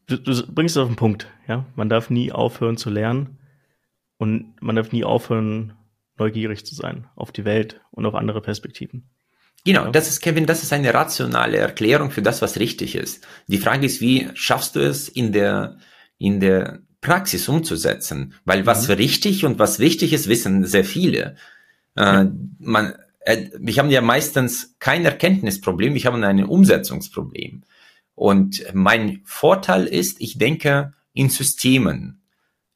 [0.08, 1.66] du, du bringst es auf den Punkt, ja.
[1.76, 3.40] Man darf nie aufhören zu lernen
[4.18, 5.74] und man darf nie aufhören,
[6.18, 9.10] neugierig zu sein auf die Welt und auf andere Perspektiven.
[9.66, 13.26] Genau, das ist, Kevin, das ist eine rationale Erklärung für das, was richtig ist.
[13.48, 15.78] Die Frage ist, wie schaffst du es in der,
[16.18, 18.34] in der Praxis umzusetzen?
[18.44, 18.96] Weil was mhm.
[18.96, 21.38] richtig und was wichtig ist, wissen sehr viele.
[21.96, 22.26] Äh,
[22.60, 27.64] man, äh, wir haben ja meistens kein Erkenntnisproblem, wir haben ein Umsetzungsproblem.
[28.16, 32.22] Und mein Vorteil ist, ich denke in Systemen.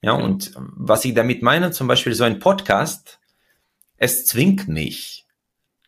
[0.02, 3.20] Ja, und was ich damit meine, zum Beispiel so ein Podcast,
[3.98, 5.27] es zwingt mich.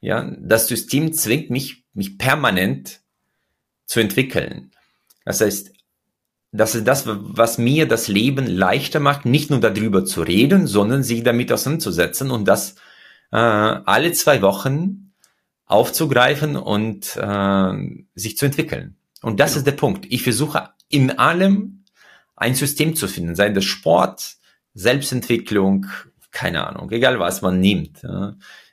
[0.01, 3.01] Ja, das System zwingt mich, mich permanent
[3.85, 4.71] zu entwickeln.
[5.25, 5.71] Das heißt,
[6.51, 11.03] das ist das, was mir das Leben leichter macht, nicht nur darüber zu reden, sondern
[11.03, 12.75] sich damit auseinanderzusetzen und das
[13.31, 15.11] äh, alle zwei Wochen
[15.65, 17.73] aufzugreifen und äh,
[18.15, 18.97] sich zu entwickeln.
[19.21, 19.57] Und das ja.
[19.59, 20.07] ist der Punkt.
[20.09, 21.83] Ich versuche in allem
[22.35, 24.37] ein System zu finden, sei das Sport,
[24.73, 25.85] Selbstentwicklung,
[26.31, 28.03] keine Ahnung, egal was man nimmt,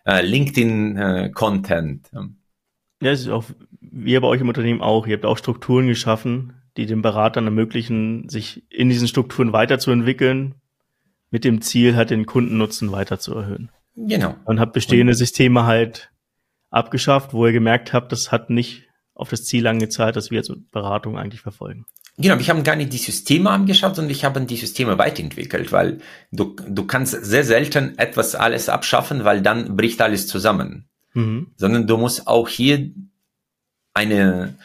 [0.07, 2.11] äh, LinkedIn-Content.
[2.13, 3.45] Äh, ja, es ist auch,
[3.81, 8.29] wie bei euch im Unternehmen auch, ihr habt auch Strukturen geschaffen, die den Beratern ermöglichen,
[8.29, 10.55] sich in diesen Strukturen weiterzuentwickeln,
[11.31, 13.71] mit dem Ziel halt den Kundennutzen weiter zu erhöhen.
[13.97, 14.37] Genau.
[14.45, 16.11] Und habt bestehende Und Systeme halt
[16.71, 20.53] abgeschafft, wo ihr gemerkt habt, das hat nicht auf das Ziel angezahlt, das wir als
[20.71, 21.87] Beratung eigentlich verfolgen.
[22.19, 25.99] Genau, wir haben gar nicht die Systeme angeschaut, sondern ich habe die Systeme weiterentwickelt, weil
[26.33, 30.89] du, du kannst sehr selten etwas alles abschaffen, weil dann bricht alles zusammen.
[31.13, 31.49] Mhm.
[31.57, 32.91] Sondern du musst auch hier
[33.93, 34.57] eine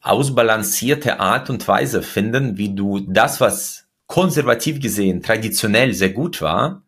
[0.00, 6.82] ausbalancierte Art und Weise finden, wie du das, was konservativ gesehen traditionell sehr gut war,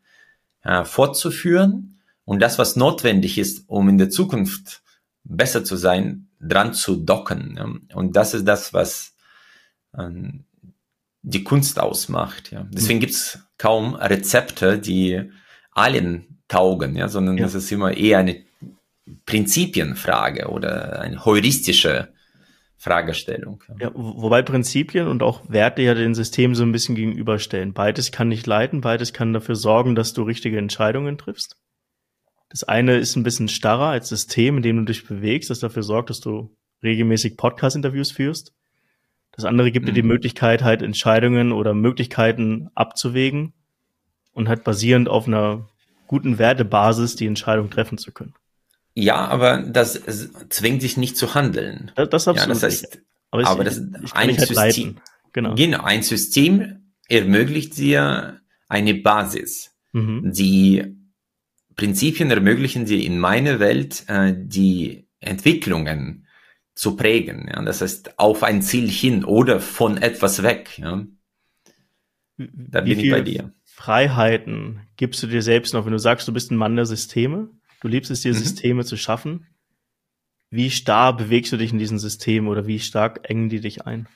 [0.63, 4.83] äh, fortzuführen und das, was notwendig ist, um in der Zukunft
[5.25, 7.89] besser zu sein, dran zu docken.
[7.95, 9.16] Und das ist das, was
[11.23, 12.53] die Kunst ausmacht.
[12.53, 12.67] Ja.
[12.71, 13.01] Deswegen mhm.
[13.01, 15.31] gibt's kaum Rezepte, die
[15.73, 17.47] allen taugen, ja, sondern ja.
[17.47, 18.45] ist immer eher eine
[19.27, 22.09] Prinzipienfrage oder eine heuristische
[22.77, 23.65] Fragestellung.
[23.81, 27.73] Ja, wobei Prinzipien und auch Werte ja den Systemen so ein bisschen gegenüberstellen.
[27.73, 31.57] Beides kann nicht leiten, beides kann dafür sorgen, dass du richtige Entscheidungen triffst.
[32.49, 35.83] Das eine ist ein bisschen starrer als System, in dem du dich bewegst, das dafür
[35.83, 38.53] sorgt, dass du regelmäßig Podcast-Interviews führst.
[39.37, 39.89] Das andere gibt mhm.
[39.89, 40.09] dir die mhm.
[40.09, 43.53] Möglichkeit, halt Entscheidungen oder Möglichkeiten abzuwägen
[44.33, 45.69] und halt basierend auf einer
[46.07, 48.35] guten Wertebasis die Entscheidung treffen zu können.
[48.95, 50.01] Ja, aber das
[50.49, 51.93] zwingt sich nicht zu handeln.
[51.97, 54.97] Das, das absolut ja, das heißt, aber, ich, aber das, ich ein halt System,
[55.33, 55.55] genau.
[55.55, 59.73] genau, ein System ermöglicht dir eine Basis.
[59.93, 60.33] Mhm.
[60.33, 60.97] Die
[61.77, 66.26] Prinzipien ermöglichen dir in meiner Welt äh, die Entwicklungen
[66.77, 67.49] zu prägen.
[67.49, 67.61] Ja?
[67.63, 70.79] Das heißt, auf ein Ziel hin oder von etwas weg.
[70.79, 71.05] Ja?
[72.37, 73.53] Da Wie bin ich bei dir.
[73.65, 77.51] Freiheiten gibst du dir selbst noch, wenn du sagst, du bist ein Mann der Systeme?
[77.81, 78.39] Du liebst es dir, mhm.
[78.39, 79.47] Systeme zu schaffen.
[80.51, 84.07] Wie starr bewegst du dich in diesen Systemen oder wie stark engen die dich ein?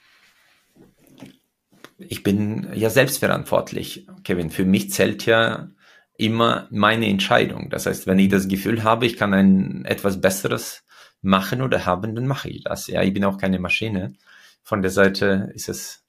[1.99, 4.51] Ich bin ja selbstverantwortlich, Kevin.
[4.51, 5.70] Für mich zählt ja
[6.16, 7.68] immer meine Entscheidung.
[7.70, 10.85] Das heißt, wenn ich das Gefühl habe, ich kann ein etwas Besseres
[11.23, 12.87] machen oder haben, dann mache ich das.
[12.87, 14.15] Ja, ich bin auch keine Maschine.
[14.63, 16.05] Von der Seite ist es.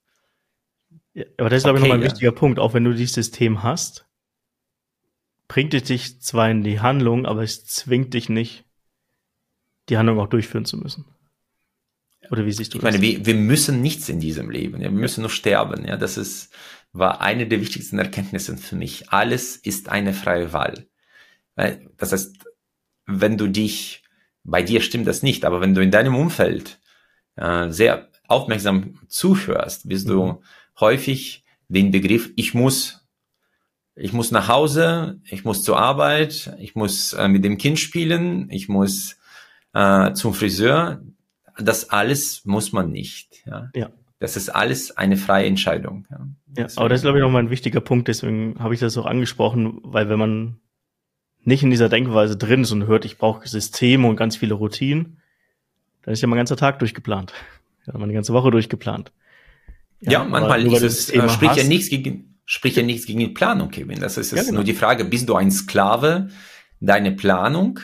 [1.14, 2.12] Ja, aber das ist, okay, glaube ich, nochmal ein ja.
[2.12, 2.60] wichtiger Punkt.
[2.60, 4.06] Auch wenn du dieses System hast,
[5.48, 8.64] bringt es dich zwar in die Handlung, aber es zwingt dich nicht,
[9.90, 11.06] die Handlung auch durchführen zu müssen.
[12.30, 12.96] Oder wie siehst du ich das?
[12.96, 14.82] Ich meine, wir, wir müssen nichts in diesem Leben.
[14.82, 14.90] Ja?
[14.90, 15.86] Wir müssen nur sterben.
[15.86, 16.54] Ja, das ist,
[16.94, 19.10] war eine der wichtigsten Erkenntnisse für mich.
[19.10, 20.88] Alles ist eine freie Wahl.
[21.98, 22.38] Das heißt,
[23.06, 24.01] wenn du dich,
[24.44, 26.80] bei dir stimmt das nicht, aber wenn du in deinem Umfeld
[27.36, 30.12] äh, sehr aufmerksam zuhörst, wirst mhm.
[30.12, 30.42] du
[30.80, 33.02] häufig den Begriff, ich muss
[33.96, 38.50] ich muss nach Hause, ich muss zur Arbeit, ich muss äh, mit dem Kind spielen,
[38.50, 39.18] ich muss
[39.74, 41.02] äh, zum Friseur.
[41.58, 43.44] Das alles muss man nicht.
[43.46, 43.70] Ja.
[43.76, 43.90] ja.
[44.20, 46.08] Das ist alles eine freie Entscheidung.
[46.10, 46.28] Ja,
[46.58, 49.06] ja aber das ist, glaube ich, nochmal ein wichtiger Punkt, deswegen habe ich das auch
[49.06, 50.60] angesprochen, weil wenn man
[51.44, 55.22] nicht in dieser Denkweise drin ist und hört, ich brauche Systeme und ganz viele Routinen,
[56.04, 57.34] dann ist ja mein ganzer Tag durchgeplant.
[57.88, 59.12] Ja, meine ganze Woche durchgeplant.
[60.02, 63.28] Ja, ja manchmal ist es, äh, spricht ja nichts gegen, spricht ja nichts gegen die
[63.28, 64.00] Planung, Kevin.
[64.00, 64.56] Das ist ja, genau.
[64.56, 66.30] nur die Frage, bist du ein Sklave
[66.80, 67.80] deiner Planung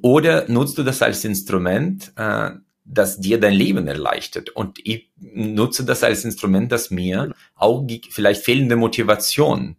[0.00, 2.50] oder nutzt du das als Instrument, äh,
[2.84, 4.50] das dir dein Leben erleichtert?
[4.50, 7.34] Und ich nutze das als Instrument, das mir genau.
[7.54, 9.76] auch vielleicht fehlende Motivation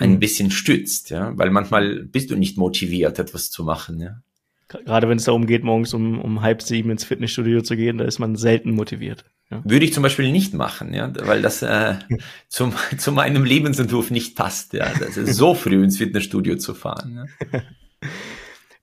[0.00, 0.20] ein mhm.
[0.20, 4.20] bisschen stützt, ja, weil manchmal bist du nicht motiviert, etwas zu machen, ja.
[4.68, 8.04] Gerade wenn es darum geht, morgens um, um halb sieben ins Fitnessstudio zu gehen, da
[8.04, 9.24] ist man selten motiviert.
[9.50, 9.62] Ja.
[9.64, 11.96] Würde ich zum Beispiel nicht machen, ja, weil das äh,
[12.48, 14.90] zum, zu meinem Lebensentwurf nicht passt, ja.
[14.98, 17.28] Das ist so früh ins Fitnessstudio zu fahren.
[17.52, 17.62] Ja.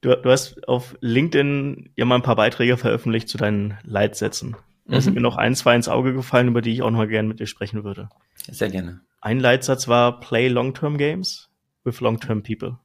[0.01, 4.55] Du, du hast auf LinkedIn ja mal ein paar Beiträge veröffentlicht zu deinen Leitsätzen.
[4.85, 5.01] Da mhm.
[5.01, 7.27] sind mir noch ein, zwei ins Auge gefallen, über die ich auch noch mal gerne
[7.27, 8.07] mit dir sprechen würde.
[8.51, 9.01] Sehr gerne.
[9.21, 11.49] Ein Leitsatz war Play Long-Term Games
[11.83, 12.77] with Long-Term People.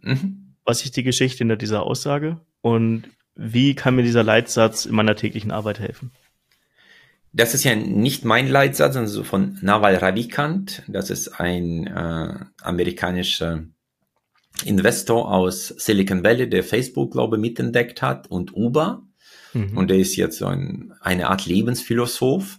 [0.00, 0.54] Mhm.
[0.64, 5.16] Was ist die Geschichte hinter dieser Aussage und wie kann mir dieser Leitsatz in meiner
[5.16, 6.10] täglichen Arbeit helfen?
[7.32, 10.82] das ist ja nicht mein Leitsatz, sondern so von Naval Ravikant.
[10.88, 13.64] Das ist ein äh, amerikanischer
[14.64, 19.02] Investor aus Silicon Valley, der Facebook, glaube ich, mitentdeckt hat und Uber.
[19.52, 19.76] Mhm.
[19.76, 22.58] Und der ist jetzt so ein, eine Art Lebensphilosoph,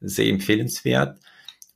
[0.00, 1.18] sehr empfehlenswert.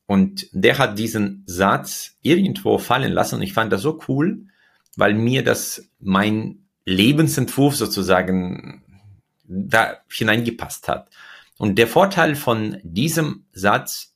[0.09, 4.47] Und der hat diesen Satz irgendwo fallen lassen und ich fand das so cool,
[4.97, 8.81] weil mir das mein Lebensentwurf sozusagen
[9.43, 11.11] da hineingepasst hat.
[11.59, 14.15] Und der Vorteil von diesem Satz,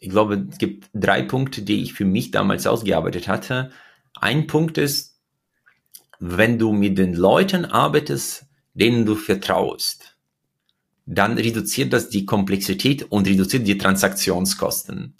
[0.00, 3.70] ich glaube, es gibt drei Punkte, die ich für mich damals ausgearbeitet hatte.
[4.12, 5.18] Ein Punkt ist,
[6.18, 8.44] wenn du mit den Leuten arbeitest,
[8.74, 10.13] denen du vertraust,
[11.06, 15.14] dann reduziert das die Komplexität und reduziert die Transaktionskosten.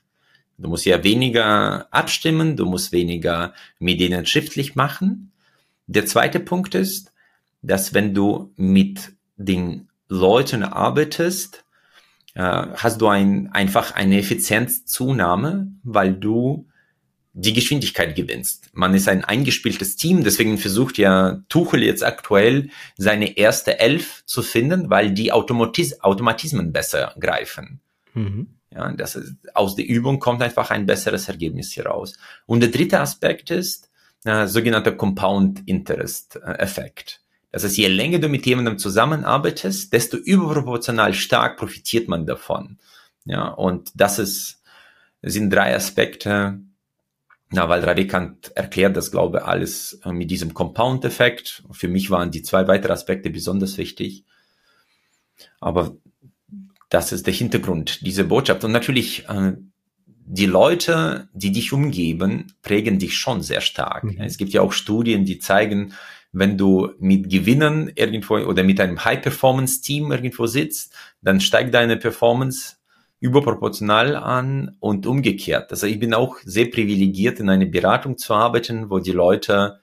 [0.57, 5.33] Du musst ja weniger abstimmen, du musst weniger mit denen schriftlich machen.
[5.87, 7.12] Der zweite Punkt ist,
[7.62, 11.64] dass wenn du mit den Leuten arbeitest,
[12.35, 16.66] äh, hast du ein, einfach eine Effizienzzunahme, weil du
[17.37, 18.70] die Geschwindigkeit gewinnst.
[18.73, 24.40] Man ist ein eingespieltes Team, deswegen versucht ja Tuchel jetzt aktuell seine erste Elf zu
[24.40, 27.81] finden, weil die Automatis Automatismen besser greifen.
[28.14, 28.47] Mhm.
[28.70, 32.16] Ja, das ist, aus der Übung kommt einfach ein besseres Ergebnis hier raus.
[32.47, 33.90] Und der dritte Aspekt ist
[34.25, 37.20] äh, sogenannter Compound Interest äh, Effekt.
[37.51, 42.79] Das heißt, je länger du mit jemandem zusammenarbeitest, desto überproportional stark profitiert man davon.
[43.25, 44.62] Ja, und das ist,
[45.23, 46.61] sind drei Aspekte,
[47.50, 51.62] na, weil Radikant erklärt das, glaube ich, alles äh, mit diesem Compound-Effekt.
[51.70, 54.24] Für mich waren die zwei weitere Aspekte besonders wichtig.
[55.61, 55.96] Aber
[56.88, 58.64] das ist der Hintergrund, diese Botschaft.
[58.64, 59.52] Und natürlich, äh,
[60.26, 64.04] die Leute, die dich umgeben, prägen dich schon sehr stark.
[64.04, 64.20] Mhm.
[64.20, 65.92] Es gibt ja auch Studien, die zeigen,
[66.33, 72.76] wenn du mit Gewinnern irgendwo oder mit einem High-Performance-Team irgendwo sitzt, dann steigt deine Performance
[73.24, 75.70] überproportional an und umgekehrt.
[75.70, 79.80] Also ich bin auch sehr privilegiert, in einer Beratung zu arbeiten, wo die Leute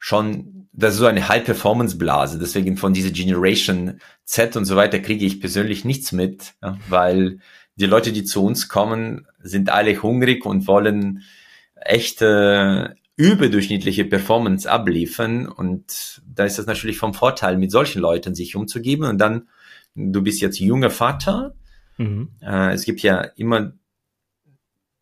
[0.00, 5.24] schon, das ist so eine High-Performance-Blase, deswegen von dieser Generation Z und so weiter kriege
[5.24, 7.38] ich persönlich nichts mit, ja, weil
[7.76, 11.22] die Leute, die zu uns kommen, sind alle hungrig und wollen
[11.76, 18.56] echte überdurchschnittliche Performance abliefern und da ist es natürlich vom Vorteil, mit solchen Leuten sich
[18.56, 19.46] umzugeben und dann,
[19.94, 21.54] du bist jetzt junger Vater,
[21.96, 22.30] mhm.
[22.40, 23.72] äh, es gibt ja immer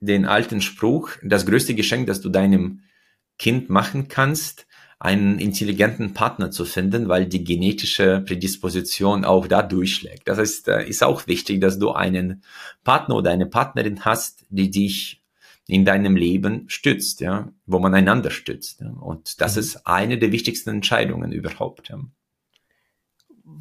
[0.00, 2.83] den alten Spruch, das größte Geschenk, das du deinem
[3.38, 4.66] Kind machen kannst,
[4.98, 10.28] einen intelligenten Partner zu finden, weil die genetische Prädisposition auch da durchschlägt.
[10.28, 12.42] Das heißt, äh, ist auch wichtig, dass du einen
[12.85, 15.22] Partner oder eine Partnerin hast, die dich
[15.66, 18.80] in deinem Leben stützt, ja, wo man einander stützt.
[18.80, 18.90] Ja.
[18.90, 19.61] Und das mhm.
[19.61, 21.88] ist eine der wichtigsten Entscheidungen überhaupt.
[21.88, 21.98] Ja.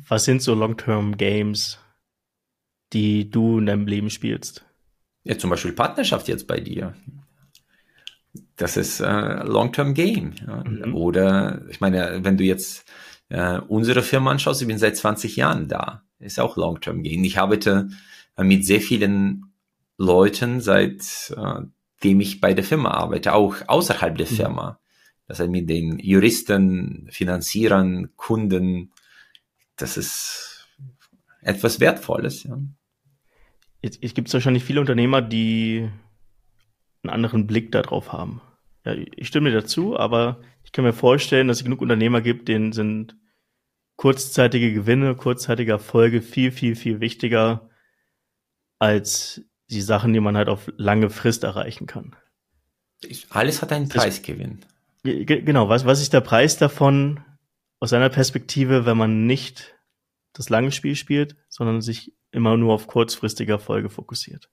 [0.07, 1.79] Was sind so Long-Term-Games,
[2.93, 4.65] die du in deinem Leben spielst?
[5.23, 6.93] Ja, zum Beispiel Partnerschaft jetzt bei dir.
[8.55, 10.33] Das ist äh, Long-Term-Game.
[10.45, 10.63] Ja.
[10.63, 10.95] Mhm.
[10.95, 12.85] Oder ich meine, wenn du jetzt
[13.29, 16.03] äh, unsere Firma anschaust, ich bin seit 20 Jahren da.
[16.19, 17.23] Ist auch Long-Term-Game.
[17.23, 17.89] Ich arbeite
[18.37, 19.53] äh, mit sehr vielen
[19.97, 21.61] Leuten seit äh,
[22.05, 24.35] ich bei der Firma arbeite, auch außerhalb der mhm.
[24.35, 24.79] Firma.
[25.27, 28.91] Das heißt mit den Juristen, Finanzierern, Kunden,
[29.77, 30.67] das ist
[31.41, 32.43] etwas Wertvolles.
[32.43, 32.57] Ja.
[33.83, 35.89] Jetzt, jetzt gibt es wahrscheinlich viele Unternehmer, die
[37.03, 38.41] einen anderen Blick darauf haben.
[38.85, 42.47] Ja, ich stimme dir dazu, aber ich kann mir vorstellen, dass es genug Unternehmer gibt,
[42.47, 43.17] denen sind
[43.97, 47.69] kurzzeitige Gewinne, kurzzeitige Erfolge viel, viel, viel wichtiger
[48.79, 52.15] als die Sachen, die man halt auf lange Frist erreichen kann.
[53.29, 54.59] Alles hat einen Preisgewinn.
[55.03, 57.19] Genau, was, was ist der Preis davon
[57.79, 59.75] aus seiner Perspektive, wenn man nicht
[60.31, 64.49] das lange Spiel spielt, sondern sich immer nur auf kurzfristige Erfolge fokussiert?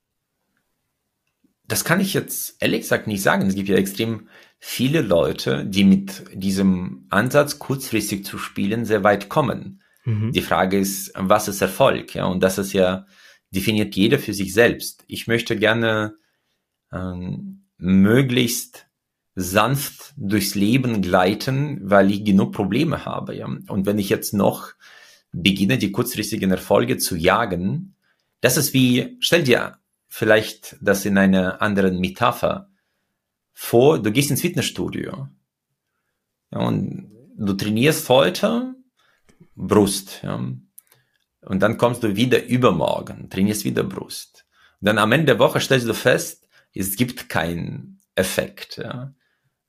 [1.67, 3.47] Das kann ich jetzt ehrlich gesagt nicht sagen.
[3.47, 4.27] Es gibt ja extrem
[4.59, 9.81] viele Leute, die mit diesem Ansatz, kurzfristig zu spielen, sehr weit kommen.
[10.03, 10.31] Mhm.
[10.31, 12.13] Die Frage ist, was ist Erfolg?
[12.13, 13.05] Ja, und das ist ja
[13.51, 15.03] definiert jeder für sich selbst.
[15.07, 16.15] Ich möchte gerne
[16.91, 18.87] ähm, möglichst
[19.35, 23.35] sanft durchs Leben gleiten, weil ich genug Probleme habe.
[23.35, 23.45] Ja?
[23.45, 24.73] Und wenn ich jetzt noch
[25.31, 27.95] beginne, die kurzfristigen Erfolge zu jagen,
[28.41, 29.77] das ist wie, stell dir
[30.07, 32.69] vielleicht das in einer anderen Metapher
[33.53, 35.29] vor, du gehst ins Fitnessstudio
[36.51, 38.75] ja, und du trainierst heute
[39.55, 40.21] Brust.
[40.23, 44.45] Ja, und dann kommst du wieder übermorgen, trainierst wieder Brust.
[44.79, 48.77] Und dann am Ende der Woche stellst du fest, es gibt keinen Effekt.
[48.77, 49.13] Ja.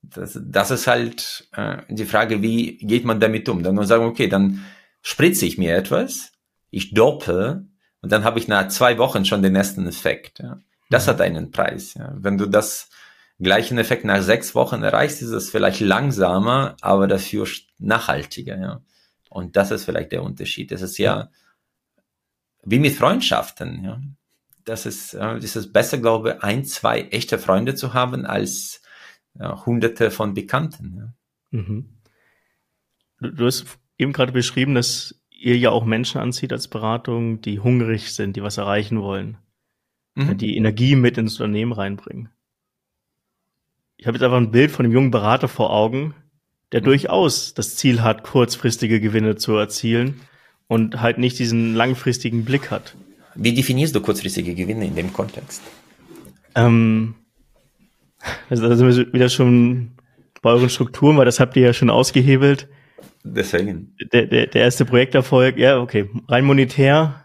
[0.03, 3.63] Das, das ist halt äh, die Frage, wie geht man damit um?
[3.63, 4.65] Dann sagen, okay, dann
[5.03, 6.33] spritze ich mir etwas,
[6.71, 7.67] ich doppe
[8.01, 10.39] und dann habe ich nach zwei Wochen schon den ersten Effekt.
[10.39, 10.61] Ja.
[10.91, 11.11] Das mhm.
[11.11, 11.95] hat einen Preis.
[11.95, 12.15] Ja.
[12.17, 12.89] Wenn du das
[13.39, 17.47] gleichen Effekt nach sechs Wochen erreichst, ist es vielleicht langsamer, aber dafür
[17.79, 18.59] nachhaltiger.
[18.59, 18.83] Ja.
[19.29, 20.73] Und das ist vielleicht der Unterschied.
[20.73, 21.31] Es ist ja
[22.65, 23.85] wie mit Freundschaften.
[23.85, 24.01] Ja.
[24.65, 28.83] Das ist, äh, ist es besser, glaube ich, ein, zwei echte Freunde zu haben als
[29.35, 30.97] ja, hunderte von Bekannten.
[30.97, 31.59] Ja.
[31.59, 31.99] Mhm.
[33.19, 33.67] Du, du hast
[34.03, 38.43] eben gerade beschrieben, dass ihr ja auch Menschen anzieht als Beratung, die hungrig sind, die
[38.43, 39.39] was erreichen wollen,
[40.15, 40.37] mhm.
[40.37, 42.29] die Energie mit ins Unternehmen reinbringen.
[43.97, 46.15] Ich habe jetzt einfach ein Bild von einem jungen Berater vor Augen,
[46.73, 46.87] der mhm.
[46.87, 50.21] durchaus das Ziel hat, kurzfristige Gewinne zu erzielen
[50.69, 52.97] und halt nicht diesen langfristigen Blick hat.
[53.35, 55.63] Wie definierst du kurzfristige Gewinne in dem Kontext?
[56.55, 57.15] Ähm,
[58.49, 59.93] also da sind wir wieder schon
[60.43, 62.69] bei euren Strukturen, weil das habt ihr ja schon ausgehebelt.
[63.25, 63.97] Deswegen.
[64.13, 67.25] Der, der, der erste Projekterfolg, ja, okay, rein monetär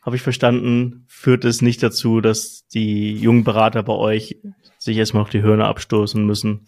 [0.00, 4.40] habe ich verstanden, führt es nicht dazu, dass die jungen Berater bei euch
[4.78, 6.66] sich erstmal noch die Hörner abstoßen müssen.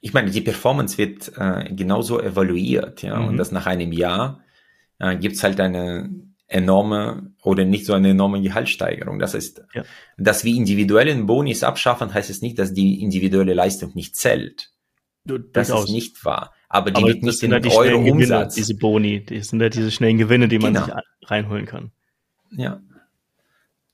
[0.00, 3.28] Ich meine, die Performance wird äh, genauso evaluiert, ja, mhm.
[3.28, 4.40] und das nach einem Jahr
[4.98, 6.08] äh, gibt's halt eine
[6.46, 9.18] enorme oder nicht so eine enorme Gehaltssteigerung.
[9.18, 9.84] Das ist, ja.
[10.18, 14.70] dass wir individuellen Bonis abschaffen, heißt es nicht, dass die individuelle Leistung nicht zählt.
[15.24, 16.54] Das ist nicht wahr.
[16.68, 18.54] Aber die Aber liegt nicht in halt Euro Umsatz.
[18.54, 20.86] Diese Boni, die sind ja halt diese schnellen Gewinne, die man genau.
[20.86, 20.94] sich
[21.30, 21.90] reinholen kann.
[22.52, 22.80] Ja.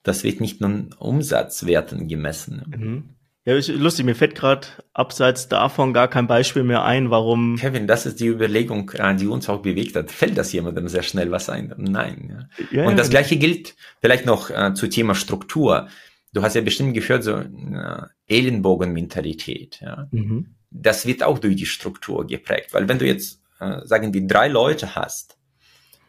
[0.02, 2.62] Das wird nicht nur Umsatzwerten gemessen.
[2.66, 3.04] Mhm.
[3.46, 7.56] Ja, ist lustig, mir fällt gerade abseits davon gar kein Beispiel mehr ein, warum.
[7.56, 10.10] Kevin, das ist die Überlegung, die uns auch bewegt hat.
[10.10, 11.72] Fällt das jemandem sehr schnell was ein?
[11.76, 12.48] Nein.
[12.72, 12.82] Ja.
[12.82, 15.88] ja Und das gleiche gilt vielleicht noch äh, zu Thema Struktur.
[16.32, 19.78] Du hast ja bestimmt gehört, so äh, Ellenbogenmentalität.
[19.80, 20.08] Ja.
[20.10, 20.56] Mhm.
[20.70, 22.74] Das wird auch durch die Struktur geprägt.
[22.74, 25.38] Weil wenn du jetzt, äh, sagen wir, drei Leute hast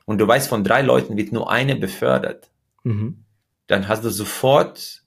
[0.06, 2.50] und du weißt, von drei Leuten wird nur eine befördert,
[2.84, 3.24] mhm.
[3.68, 5.04] dann hast du sofort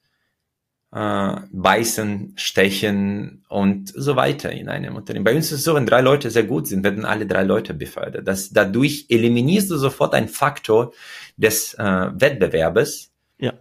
[0.93, 5.25] äh, beißen, stechen und so weiter in einem Unternehmen.
[5.25, 7.75] Bei uns ist es so, wenn drei Leute sehr gut sind, werden alle drei Leute
[7.75, 8.27] befördert.
[8.27, 10.93] Das, dadurch eliminierst du sofort einen Faktor
[11.37, 13.13] des äh, Wettbewerbes.
[13.39, 13.55] Ja.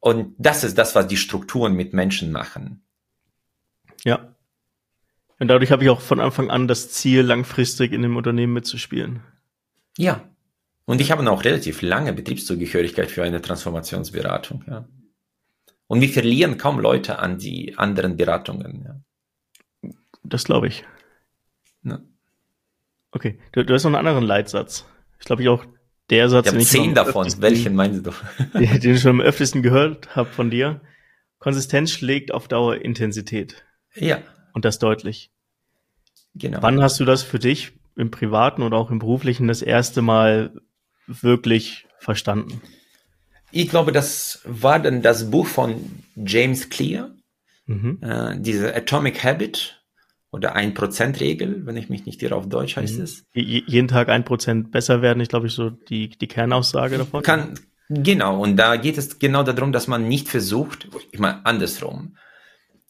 [0.00, 2.82] Und das ist das, was die Strukturen mit Menschen machen.
[4.04, 4.35] Ja.
[5.38, 9.22] Und dadurch habe ich auch von Anfang an das Ziel, langfristig in dem Unternehmen mitzuspielen.
[9.98, 10.28] Ja.
[10.86, 14.64] Und ich habe auch relativ lange Betriebszugehörigkeit für eine Transformationsberatung.
[14.66, 14.88] Ja.
[15.88, 19.02] Und wir verlieren kaum Leute an die anderen Beratungen.
[19.82, 19.90] Ja.
[20.22, 20.84] Das glaube ich.
[21.82, 22.00] Ja.
[23.12, 24.86] Okay, du, du, hast noch einen anderen Leitsatz.
[25.18, 25.64] Ich glaube, ich auch
[26.10, 27.26] der Satz, ich ich zehn davon.
[27.38, 28.12] Welchen meinst du?
[28.54, 30.80] Den, den ich schon am öftesten gehört habe von dir.
[31.38, 33.64] Konsistenz schlägt auf Dauer Intensität.
[33.94, 34.18] Ja.
[34.56, 35.30] Und das deutlich.
[36.34, 36.62] Genau.
[36.62, 40.50] Wann hast du das für dich im privaten oder auch im beruflichen das erste Mal
[41.06, 42.62] wirklich verstanden?
[43.52, 47.10] Ich glaube, das war dann das Buch von James Clear,
[47.66, 47.98] mhm.
[48.00, 49.84] äh, diese Atomic Habit
[50.30, 53.04] oder 1%-Regel, wenn ich mich nicht irre, auf Deutsch heißt mhm.
[53.04, 53.26] es.
[53.34, 57.22] jeden Tag 1% besser werden, ich glaube, ich so die, die Kernaussage davon.
[57.22, 62.16] Kann, genau, und da geht es genau darum, dass man nicht versucht, ich meine, andersrum.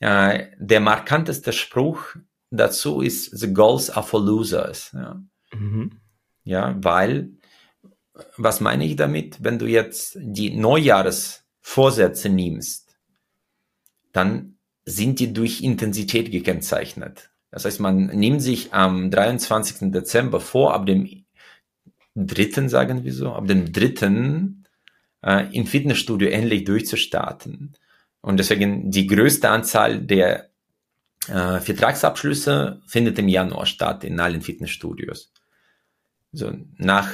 [0.01, 2.17] Äh, der markanteste Spruch
[2.51, 4.93] dazu ist, the goals are for losers.
[4.93, 5.23] Ja,
[5.53, 6.01] mhm.
[6.45, 7.31] ja weil
[8.37, 9.43] was meine ich damit?
[9.43, 12.97] Wenn du jetzt die Neujahresvorsätze nimmst,
[14.13, 17.31] dann sind die durch Intensität gekennzeichnet.
[17.51, 19.91] Das heißt, man nimmt sich am 23.
[19.91, 21.27] Dezember vor, ab dem
[22.15, 24.67] dritten, sagen wir so, ab dem dritten
[25.23, 27.77] äh, im Fitnessstudio endlich durchzustarten.
[28.27, 30.51] Und deswegen die größte Anzahl der
[31.29, 35.33] äh, Vertragsabschlüsse findet im Januar statt in allen Fitnessstudios.
[36.33, 37.09] So, nach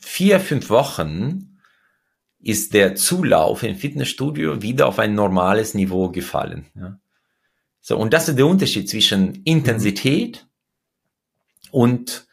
[0.00, 1.58] vier, fünf Wochen
[2.38, 6.66] ist der Zulauf im Fitnessstudio wieder auf ein normales Niveau gefallen.
[6.76, 7.00] Ja.
[7.80, 10.46] So, und das ist der Unterschied zwischen Intensität
[11.72, 12.28] und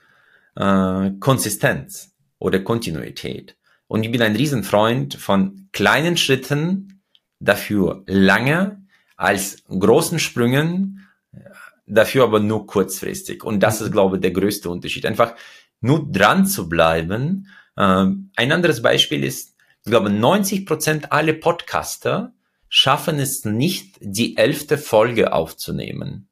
[0.56, 3.58] äh, Konsistenz oder Kontinuität.
[3.88, 7.01] Und ich bin ein Riesenfreund von kleinen Schritten,
[7.42, 8.86] dafür lange,
[9.18, 11.08] als großen Sprüngen,
[11.86, 13.44] dafür aber nur kurzfristig.
[13.44, 15.06] Und das ist, glaube ich, der größte Unterschied.
[15.06, 15.36] Einfach
[15.82, 17.48] nur dran zu bleiben.
[17.78, 22.34] Ähm, ein anderes Beispiel ist, ich glaube, 90 Prozent aller Podcaster
[22.70, 26.28] schaffen es nicht, die elfte Folge aufzunehmen.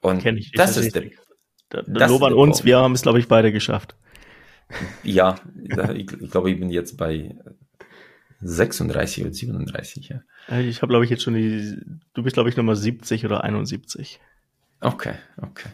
[0.00, 1.10] Und ich, das, ist der,
[1.68, 3.96] da, da Lob an uns, wir haben es, glaube ich, beide geschafft.
[5.02, 5.40] Ja,
[5.94, 7.36] ich, ich glaube, ich bin jetzt bei
[8.40, 10.60] 36 oder 37, ja.
[10.60, 11.76] Ich habe, glaube ich, jetzt schon die,
[12.14, 14.20] du bist, glaube ich, Nummer 70 oder 71.
[14.80, 15.70] Okay, okay.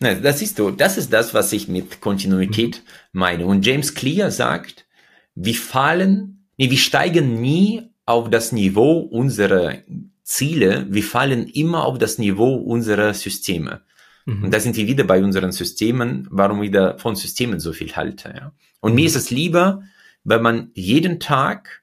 [0.00, 3.20] Na, das ist du, das ist das, was ich mit Kontinuität mhm.
[3.20, 3.46] meine.
[3.46, 4.86] Und James Clear sagt,
[5.34, 9.74] wir fallen, nee, wir steigen nie auf das Niveau unserer
[10.24, 13.82] Ziele, wir fallen immer auf das Niveau unserer Systeme.
[14.26, 14.44] Mhm.
[14.44, 17.94] Und da sind wir wieder bei unseren Systemen, warum ich da von Systemen so viel
[17.94, 18.34] halte.
[18.36, 18.52] Ja.
[18.80, 18.96] Und mhm.
[18.96, 19.84] mir ist es lieber,
[20.24, 21.77] wenn man jeden Tag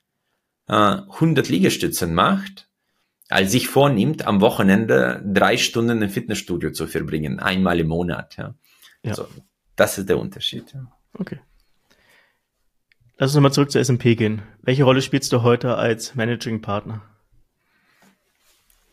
[0.67, 2.67] äh, 100 Liegestützen macht,
[3.29, 8.37] als sich vornimmt, am Wochenende drei Stunden im Fitnessstudio zu verbringen, einmal im Monat.
[8.37, 8.55] Ja.
[9.03, 9.11] ja.
[9.11, 9.27] Also,
[9.75, 10.73] das ist der Unterschied.
[10.73, 10.91] Ja.
[11.13, 11.39] Okay.
[13.17, 14.41] Lass uns nochmal zurück zur SMP gehen.
[14.61, 17.01] Welche Rolle spielst du heute als Managing Partner?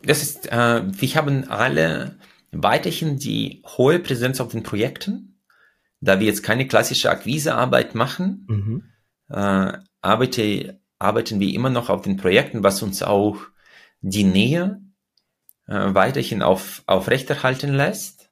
[0.04, 2.16] Das ist, äh, wir haben alle
[2.52, 5.40] weiterhin die hohe Präsenz auf den Projekten,
[6.00, 8.82] da wir jetzt keine klassische Akquisearbeit machen, mhm.
[9.28, 13.36] äh, arbeite, arbeiten wir immer noch auf den Projekten, was uns auch
[14.00, 14.80] die Nähe
[15.66, 18.30] äh, weiterhin auf, aufrechterhalten lässt.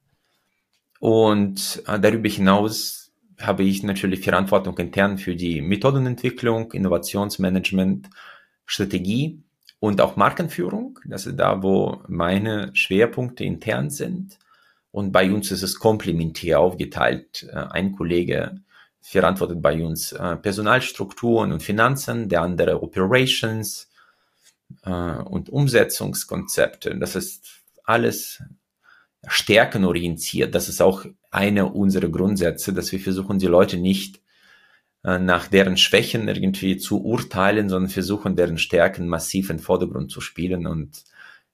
[0.98, 8.10] Und äh, darüber hinaus habe ich natürlich Verantwortung intern für die Methodenentwicklung, Innovationsmanagement,
[8.66, 9.42] Strategie
[9.78, 10.98] und auch Markenführung.
[11.06, 14.38] Das ist da, wo meine Schwerpunkte intern sind.
[14.92, 17.48] Und bei uns ist es komplementär aufgeteilt.
[17.50, 18.60] Äh, ein Kollege
[19.00, 23.90] verantwortet bei uns äh, Personalstrukturen und Finanzen, der andere Operations,
[24.84, 26.96] äh, und Umsetzungskonzepte.
[26.98, 28.42] Das ist alles
[29.26, 30.54] stärkenorientiert.
[30.54, 34.20] Das ist auch eine unserer Grundsätze, dass wir versuchen, die Leute nicht
[35.04, 40.10] äh, nach deren Schwächen irgendwie zu urteilen, sondern versuchen, deren Stärken massiv in den Vordergrund
[40.10, 41.04] zu spielen und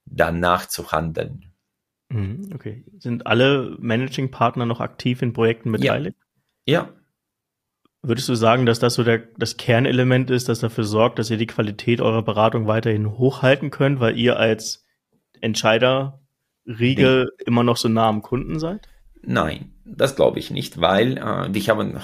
[0.05, 1.53] danach zu handeln.
[2.09, 2.84] Mhm, okay.
[2.99, 6.16] Sind alle Managing-Partner noch aktiv in Projekten beteiligt?
[6.64, 6.82] Ja.
[6.82, 6.92] ja.
[8.07, 11.38] Würdest du sagen, dass das so der, das Kernelement ist, das dafür sorgt, dass ihr
[11.38, 14.86] die Qualität eurer Beratung weiterhin hochhalten könnt, weil ihr als
[15.40, 16.20] Entscheider
[16.64, 17.44] Riegel nee.
[17.46, 18.86] immer noch so nah am Kunden seid?
[19.22, 21.98] Nein, das glaube ich nicht, weil äh, wir haben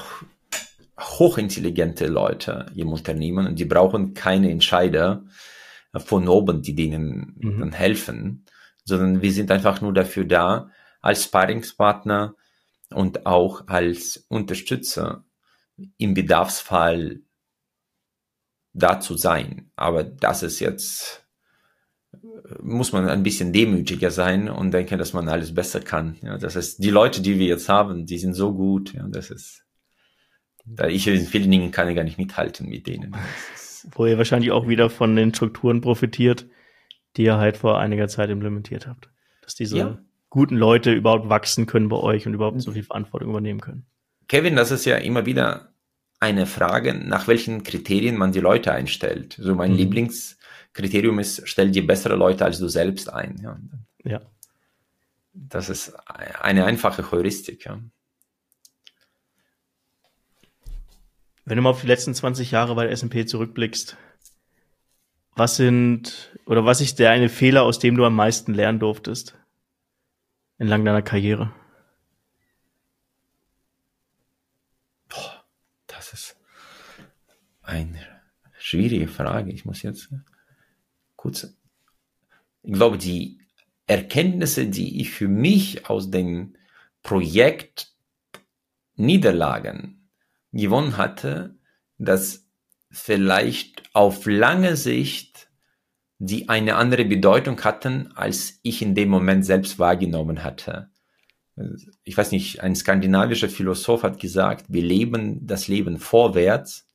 [0.98, 5.22] hochintelligente Leute im Unternehmen und die brauchen keine Entscheider
[5.94, 7.61] von oben, die denen mhm.
[7.61, 8.44] dann helfen,
[8.84, 10.68] sondern wir sind einfach nur dafür da,
[11.00, 12.34] als Sparringspartner
[12.90, 15.24] und auch als Unterstützer
[15.97, 17.20] im Bedarfsfall
[18.72, 19.70] da zu sein.
[19.76, 21.26] Aber das ist jetzt,
[22.62, 26.16] muss man ein bisschen demütiger sein und denken, dass man alles besser kann.
[26.22, 28.95] Ja, das ist, die Leute, die wir jetzt haben, die sind so gut.
[28.95, 29.64] Ja, das ist,
[30.64, 33.14] da ich in vielen Dingen kann ich gar nicht mithalten mit denen.
[33.93, 36.47] Wo ihr wahrscheinlich auch wieder von den Strukturen profitiert,
[37.16, 39.11] die ihr halt vor einiger Zeit implementiert habt.
[39.43, 39.99] Dass diese ja.
[40.30, 43.87] guten Leute überhaupt wachsen können bei euch und überhaupt so viel Verantwortung übernehmen können.
[44.28, 45.72] Kevin, das ist ja immer wieder
[46.23, 49.37] eine Frage, nach welchen Kriterien man die Leute einstellt.
[49.39, 49.79] So mein mhm.
[49.79, 53.41] Lieblingskriterium ist, stell dir bessere Leute als du selbst ein.
[53.43, 53.59] Ja.
[54.05, 54.20] ja.
[55.35, 57.64] Das ist eine einfache Heuristik.
[57.64, 57.81] Ja.
[61.45, 63.97] Wenn du mal auf die letzten 20 Jahre bei der S&P zurückblickst,
[65.35, 69.37] was sind oder was ist der eine Fehler, aus dem du am meisten lernen durftest
[70.59, 71.53] entlang deiner Karriere?
[77.63, 78.01] Eine
[78.59, 79.53] schwierige Frage.
[79.53, 80.11] Ich muss jetzt
[81.17, 81.57] kurz.
[82.63, 83.39] Ich glaube, die
[83.87, 86.55] Erkenntnisse, die ich für mich aus dem
[87.03, 87.93] Projekt
[88.95, 90.09] Niederlagen
[90.53, 91.57] gewonnen hatte,
[91.99, 92.47] dass
[92.91, 95.49] vielleicht auf lange Sicht
[96.19, 100.91] die eine andere Bedeutung hatten, als ich in dem Moment selbst wahrgenommen hatte.
[102.05, 106.89] Ich weiß nicht, ein skandinavischer Philosoph hat gesagt, wir leben das Leben vorwärts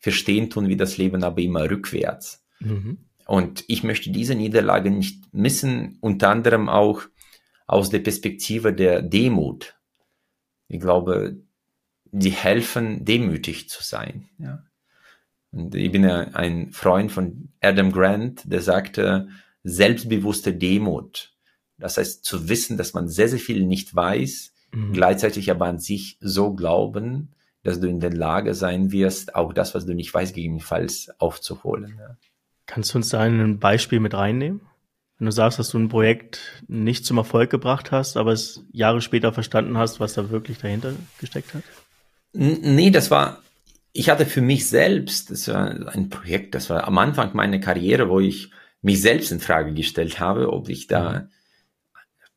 [0.00, 2.44] verstehen tun wir das Leben aber immer rückwärts.
[2.58, 2.98] Mhm.
[3.26, 7.02] Und ich möchte diese Niederlage nicht missen, unter anderem auch
[7.66, 9.76] aus der Perspektive der Demut.
[10.66, 11.36] Ich glaube,
[12.10, 14.28] die helfen, demütig zu sein.
[14.38, 14.64] Ja.
[15.52, 19.28] Und ich bin ein Freund von Adam Grant, der sagte,
[19.62, 21.34] selbstbewusste Demut.
[21.78, 24.92] Das heißt, zu wissen, dass man sehr, sehr viel nicht weiß, mhm.
[24.92, 27.32] gleichzeitig aber an sich so glauben,
[27.62, 31.96] dass du in der Lage sein wirst, auch das, was du nicht weißt, gegebenenfalls aufzuholen.
[31.98, 32.16] Ja.
[32.66, 34.60] Kannst du uns da ein Beispiel mit reinnehmen?
[35.18, 39.02] Wenn du sagst, dass du ein Projekt nicht zum Erfolg gebracht hast, aber es Jahre
[39.02, 41.62] später verstanden hast, was da wirklich dahinter gesteckt hat?
[42.32, 43.42] Nee, das war,
[43.92, 48.08] ich hatte für mich selbst, das war ein Projekt, das war am Anfang meiner Karriere,
[48.08, 48.50] wo ich
[48.80, 51.28] mich selbst in Frage gestellt habe, ob ich da mhm.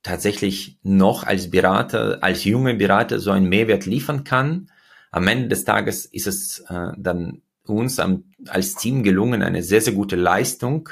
[0.01, 4.67] tatsächlich noch als Berater, als junger Berater so einen Mehrwert liefern kann
[5.13, 9.79] am Ende des Tages ist es äh, dann uns am, als Team gelungen, eine sehr,
[9.79, 10.89] sehr gute Leistung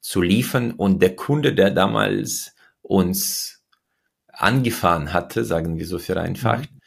[0.00, 3.64] zu liefern und der Kunde, der damals uns
[4.28, 6.80] angefahren hatte, sagen wir so vereinfacht, mhm.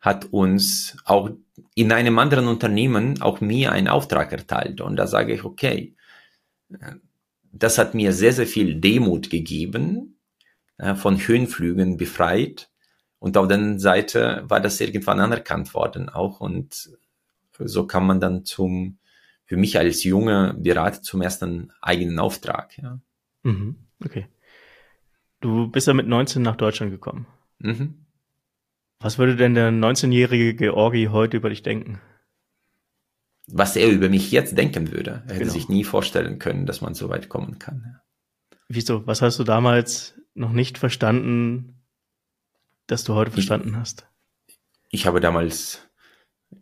[0.00, 1.30] hat uns auch
[1.76, 4.80] in einem anderen Unternehmen auch mir einen Auftrag erteilt.
[4.80, 5.94] Und da sage ich, okay,
[7.52, 10.18] das hat mir sehr, sehr viel Demut gegeben,
[10.96, 12.70] von Höhenflügen befreit.
[13.18, 16.40] Und auf der anderen Seite war das irgendwann anerkannt worden auch.
[16.40, 16.90] Und
[17.58, 18.98] so kann man dann zum,
[19.44, 22.76] für mich als junger Berater zum ersten eigenen Auftrag.
[22.78, 23.00] Ja.
[23.42, 24.26] Mhm, okay.
[25.40, 27.26] Du bist ja mit 19 nach Deutschland gekommen.
[27.58, 28.06] Mhm.
[29.00, 32.00] Was würde denn der 19-jährige Georgi heute über dich denken?
[33.46, 35.22] Was er über mich jetzt denken würde.
[35.26, 35.52] Er hätte genau.
[35.52, 38.00] sich nie vorstellen können, dass man so weit kommen kann.
[38.68, 39.06] Wieso?
[39.06, 41.75] Was hast du damals noch nicht verstanden,
[42.86, 44.06] dass du heute verstanden ich, hast?
[44.90, 45.80] Ich habe damals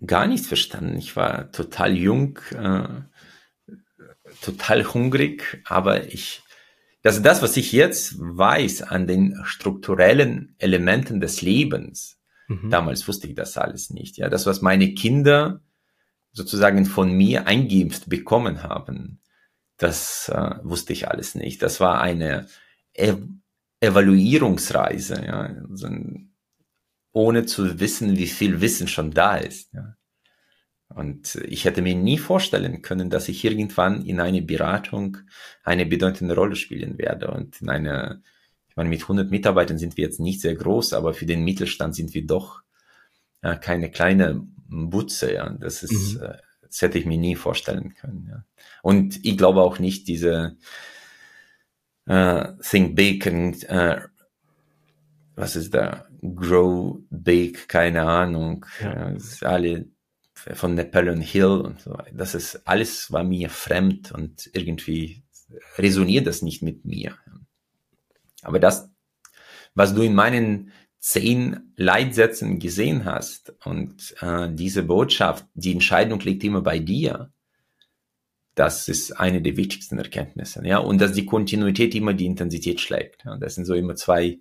[0.05, 0.97] gar nichts verstanden.
[0.97, 3.03] Ich war total jung, äh,
[4.41, 6.43] total hungrig, aber ich,
[7.03, 12.18] das ist das, was ich jetzt weiß an den strukturellen Elementen des Lebens.
[12.49, 12.70] Mhm.
[12.70, 14.16] Damals wusste ich das alles nicht.
[14.16, 15.61] Ja, das, was meine Kinder
[16.33, 19.20] sozusagen von mir eingeimpft bekommen haben,
[19.77, 21.62] das äh, wusste ich alles nicht.
[21.62, 22.47] Das war eine
[23.85, 25.89] Evaluierungsreise, ja, also,
[27.12, 29.72] ohne zu wissen, wie viel Wissen schon da ist.
[29.72, 29.97] Ja.
[30.89, 35.16] Und ich hätte mir nie vorstellen können, dass ich irgendwann in eine Beratung
[35.64, 37.30] eine bedeutende Rolle spielen werde.
[37.30, 38.20] Und in einer,
[38.68, 41.95] ich meine, mit 100 Mitarbeitern sind wir jetzt nicht sehr groß, aber für den Mittelstand
[41.95, 42.62] sind wir doch
[43.43, 45.35] äh, keine kleine Butze.
[45.35, 45.51] Ja.
[45.51, 46.22] Das ist, mhm.
[46.22, 48.28] äh, das hätte ich mir nie vorstellen können.
[48.30, 48.45] Ja.
[48.82, 50.57] Und ich glaube auch nicht diese
[52.07, 54.00] äh, Think Big und äh,
[55.36, 56.07] was ist da?
[56.22, 58.64] Grow Big, keine Ahnung.
[58.80, 59.86] Ja, alle
[60.34, 61.96] von Napoleon Hill und so.
[62.12, 65.24] Das ist alles war mir fremd und irgendwie
[65.78, 67.16] resoniert das nicht mit mir.
[68.42, 68.90] Aber das,
[69.74, 76.44] was du in meinen zehn Leitsätzen gesehen hast und äh, diese Botschaft, die Entscheidung liegt
[76.44, 77.30] immer bei dir,
[78.55, 80.62] das ist eine der wichtigsten Erkenntnisse.
[80.64, 83.24] Ja, und dass die Kontinuität immer die Intensität schlägt.
[83.24, 84.38] Ja, das sind so immer zwei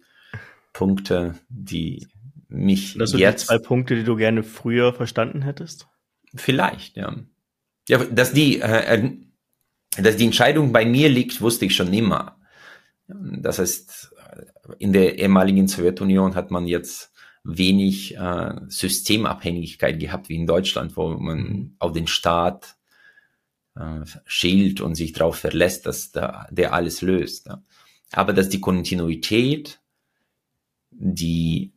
[0.72, 2.07] Punkte, die
[2.47, 3.47] mich das sind jetzt.
[3.47, 5.88] Zwei Punkte, die du gerne früher verstanden hättest?
[6.36, 7.16] Vielleicht, ja.
[7.89, 9.11] Ja, dass die, äh, äh,
[9.97, 12.39] dass die Entscheidung bei mir liegt, wusste ich schon immer.
[13.07, 14.14] Das heißt,
[14.80, 17.11] in der ehemaligen Sowjetunion hat man jetzt
[17.43, 21.76] wenig äh, Systemabhängigkeit gehabt wie in Deutschland, wo man mhm.
[21.80, 22.76] auf den Staat
[23.76, 27.47] äh, schielt und sich darauf verlässt, dass da, der alles löst.
[27.47, 27.63] Ja.
[28.11, 29.80] Aber dass die Kontinuität,
[30.91, 31.74] die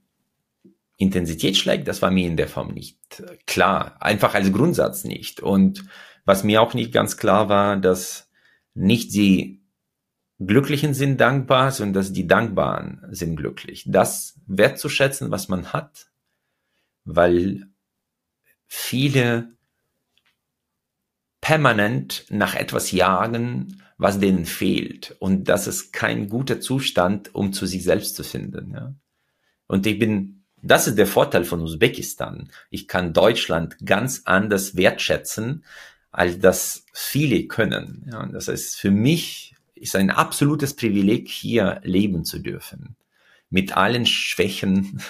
[0.98, 2.98] Intensität schlägt, das war mir in der Form nicht
[3.46, 3.96] klar.
[4.00, 5.40] Einfach als Grundsatz nicht.
[5.40, 5.84] Und
[6.24, 8.30] was mir auch nicht ganz klar war, dass
[8.74, 9.62] nicht die
[10.38, 13.84] Glücklichen sind dankbar, sondern dass die Dankbaren sind glücklich.
[13.86, 16.10] Das wertzuschätzen, was man hat,
[17.04, 17.68] weil
[18.66, 19.55] viele
[21.46, 25.14] permanent nach etwas jagen, was denen fehlt.
[25.20, 28.72] Und das ist kein guter Zustand, um zu sich selbst zu finden.
[28.74, 28.94] Ja.
[29.68, 32.50] Und ich bin das ist der Vorteil von Usbekistan.
[32.68, 35.64] Ich kann Deutschland ganz anders wertschätzen,
[36.10, 38.10] als das viele können.
[38.10, 42.96] Ja, das heißt, für mich ist ein absolutes Privileg, hier leben zu dürfen.
[43.50, 45.00] Mit allen Schwächen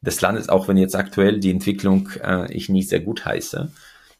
[0.00, 3.70] des Landes, auch wenn jetzt aktuell die Entwicklung äh, ich nicht sehr gut heiße,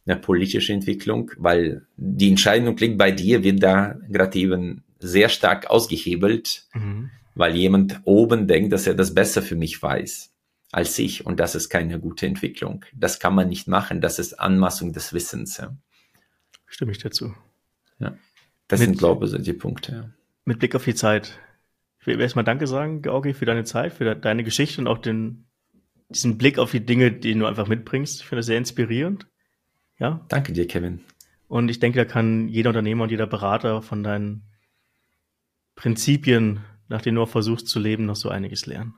[0.06, 5.68] eine politische Entwicklung, weil die Entscheidung liegt bei dir, wird da gerade eben sehr stark
[5.68, 7.10] ausgehebelt, mhm.
[7.34, 10.32] weil jemand oben denkt, dass er das besser für mich weiß
[10.72, 12.84] als ich und das ist keine gute Entwicklung.
[12.92, 15.58] Das kann man nicht machen, das ist Anmaßung des Wissens.
[15.58, 15.76] Ja.
[16.66, 17.34] Stimme ich dazu.
[17.98, 18.16] Ja.
[18.68, 19.92] Das mit, sind, glaube ich, die Punkte.
[19.92, 20.10] Ja.
[20.44, 21.38] Mit Blick auf die Zeit.
[22.00, 25.46] Ich will erstmal Danke sagen, Georgi, für deine Zeit, für deine Geschichte und auch den,
[26.08, 28.20] diesen Blick auf die Dinge, die du einfach mitbringst.
[28.20, 29.26] Ich finde das sehr inspirierend.
[29.98, 30.24] Ja.
[30.28, 31.00] Danke dir, Kevin.
[31.48, 34.42] Und ich denke, da kann jeder Unternehmer und jeder Berater von deinen
[35.74, 38.94] Prinzipien, nach denen du auch versuchst zu leben, noch so einiges lernen.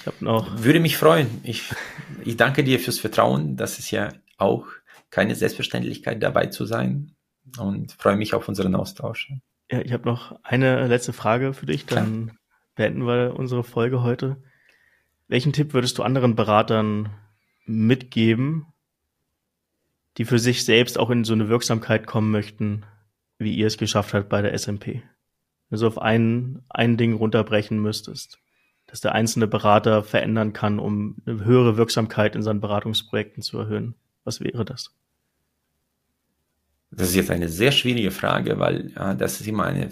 [0.00, 0.62] Ich habe noch.
[0.62, 1.40] Würde mich freuen.
[1.42, 1.64] Ich,
[2.24, 3.56] ich danke dir fürs Vertrauen.
[3.56, 4.66] Das ist ja auch
[5.10, 7.12] keine Selbstverständlichkeit dabei zu sein
[7.58, 9.30] und freue mich auf unseren Austausch.
[9.70, 12.36] Ja, ich habe noch eine letzte Frage für dich, dann Klar.
[12.76, 14.42] beenden wir unsere Folge heute.
[15.28, 17.10] Welchen Tipp würdest du anderen Beratern
[17.66, 18.66] mitgeben,
[20.18, 22.84] die für sich selbst auch in so eine Wirksamkeit kommen möchten,
[23.38, 25.02] wie ihr es geschafft habt bei der SMP?
[25.70, 28.38] Also auf ein, ein Ding runterbrechen müsstest
[28.90, 33.94] dass der einzelne Berater verändern kann, um eine höhere Wirksamkeit in seinen Beratungsprojekten zu erhöhen?
[34.24, 34.92] Was wäre das?
[36.90, 39.90] Das ist jetzt eine sehr schwierige Frage, weil ja, das ist immer eine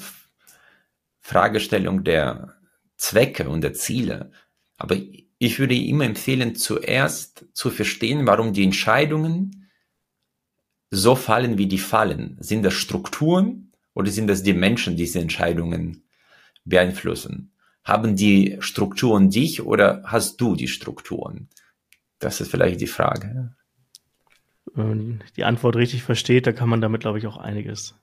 [1.20, 2.54] Fragestellung der
[2.96, 4.32] Zwecke und der Ziele.
[4.76, 4.96] Aber
[5.38, 9.67] ich würde immer empfehlen, zuerst zu verstehen, warum die Entscheidungen
[10.90, 12.36] so fallen, wie die fallen.
[12.40, 16.04] Sind das Strukturen oder sind das die Menschen, die diese Entscheidungen
[16.64, 17.52] beeinflussen?
[17.84, 21.48] Haben die Strukturen dich oder hast du die Strukturen?
[22.18, 23.54] Das ist vielleicht die Frage.
[24.74, 27.94] Wenn die Antwort richtig versteht, da kann man damit, glaube ich, auch einiges.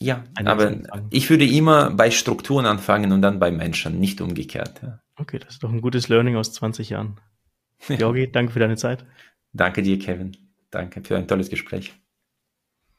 [0.00, 1.08] Ja, aber anfangen.
[1.10, 4.80] ich würde immer bei Strukturen anfangen und dann bei Menschen, nicht umgekehrt.
[4.82, 5.00] Ja.
[5.16, 7.20] Okay, das ist doch ein gutes Learning aus 20 Jahren.
[7.88, 9.04] Georgi, danke für deine Zeit.
[9.52, 10.36] Danke dir, Kevin.
[10.70, 11.99] Danke für ein tolles Gespräch.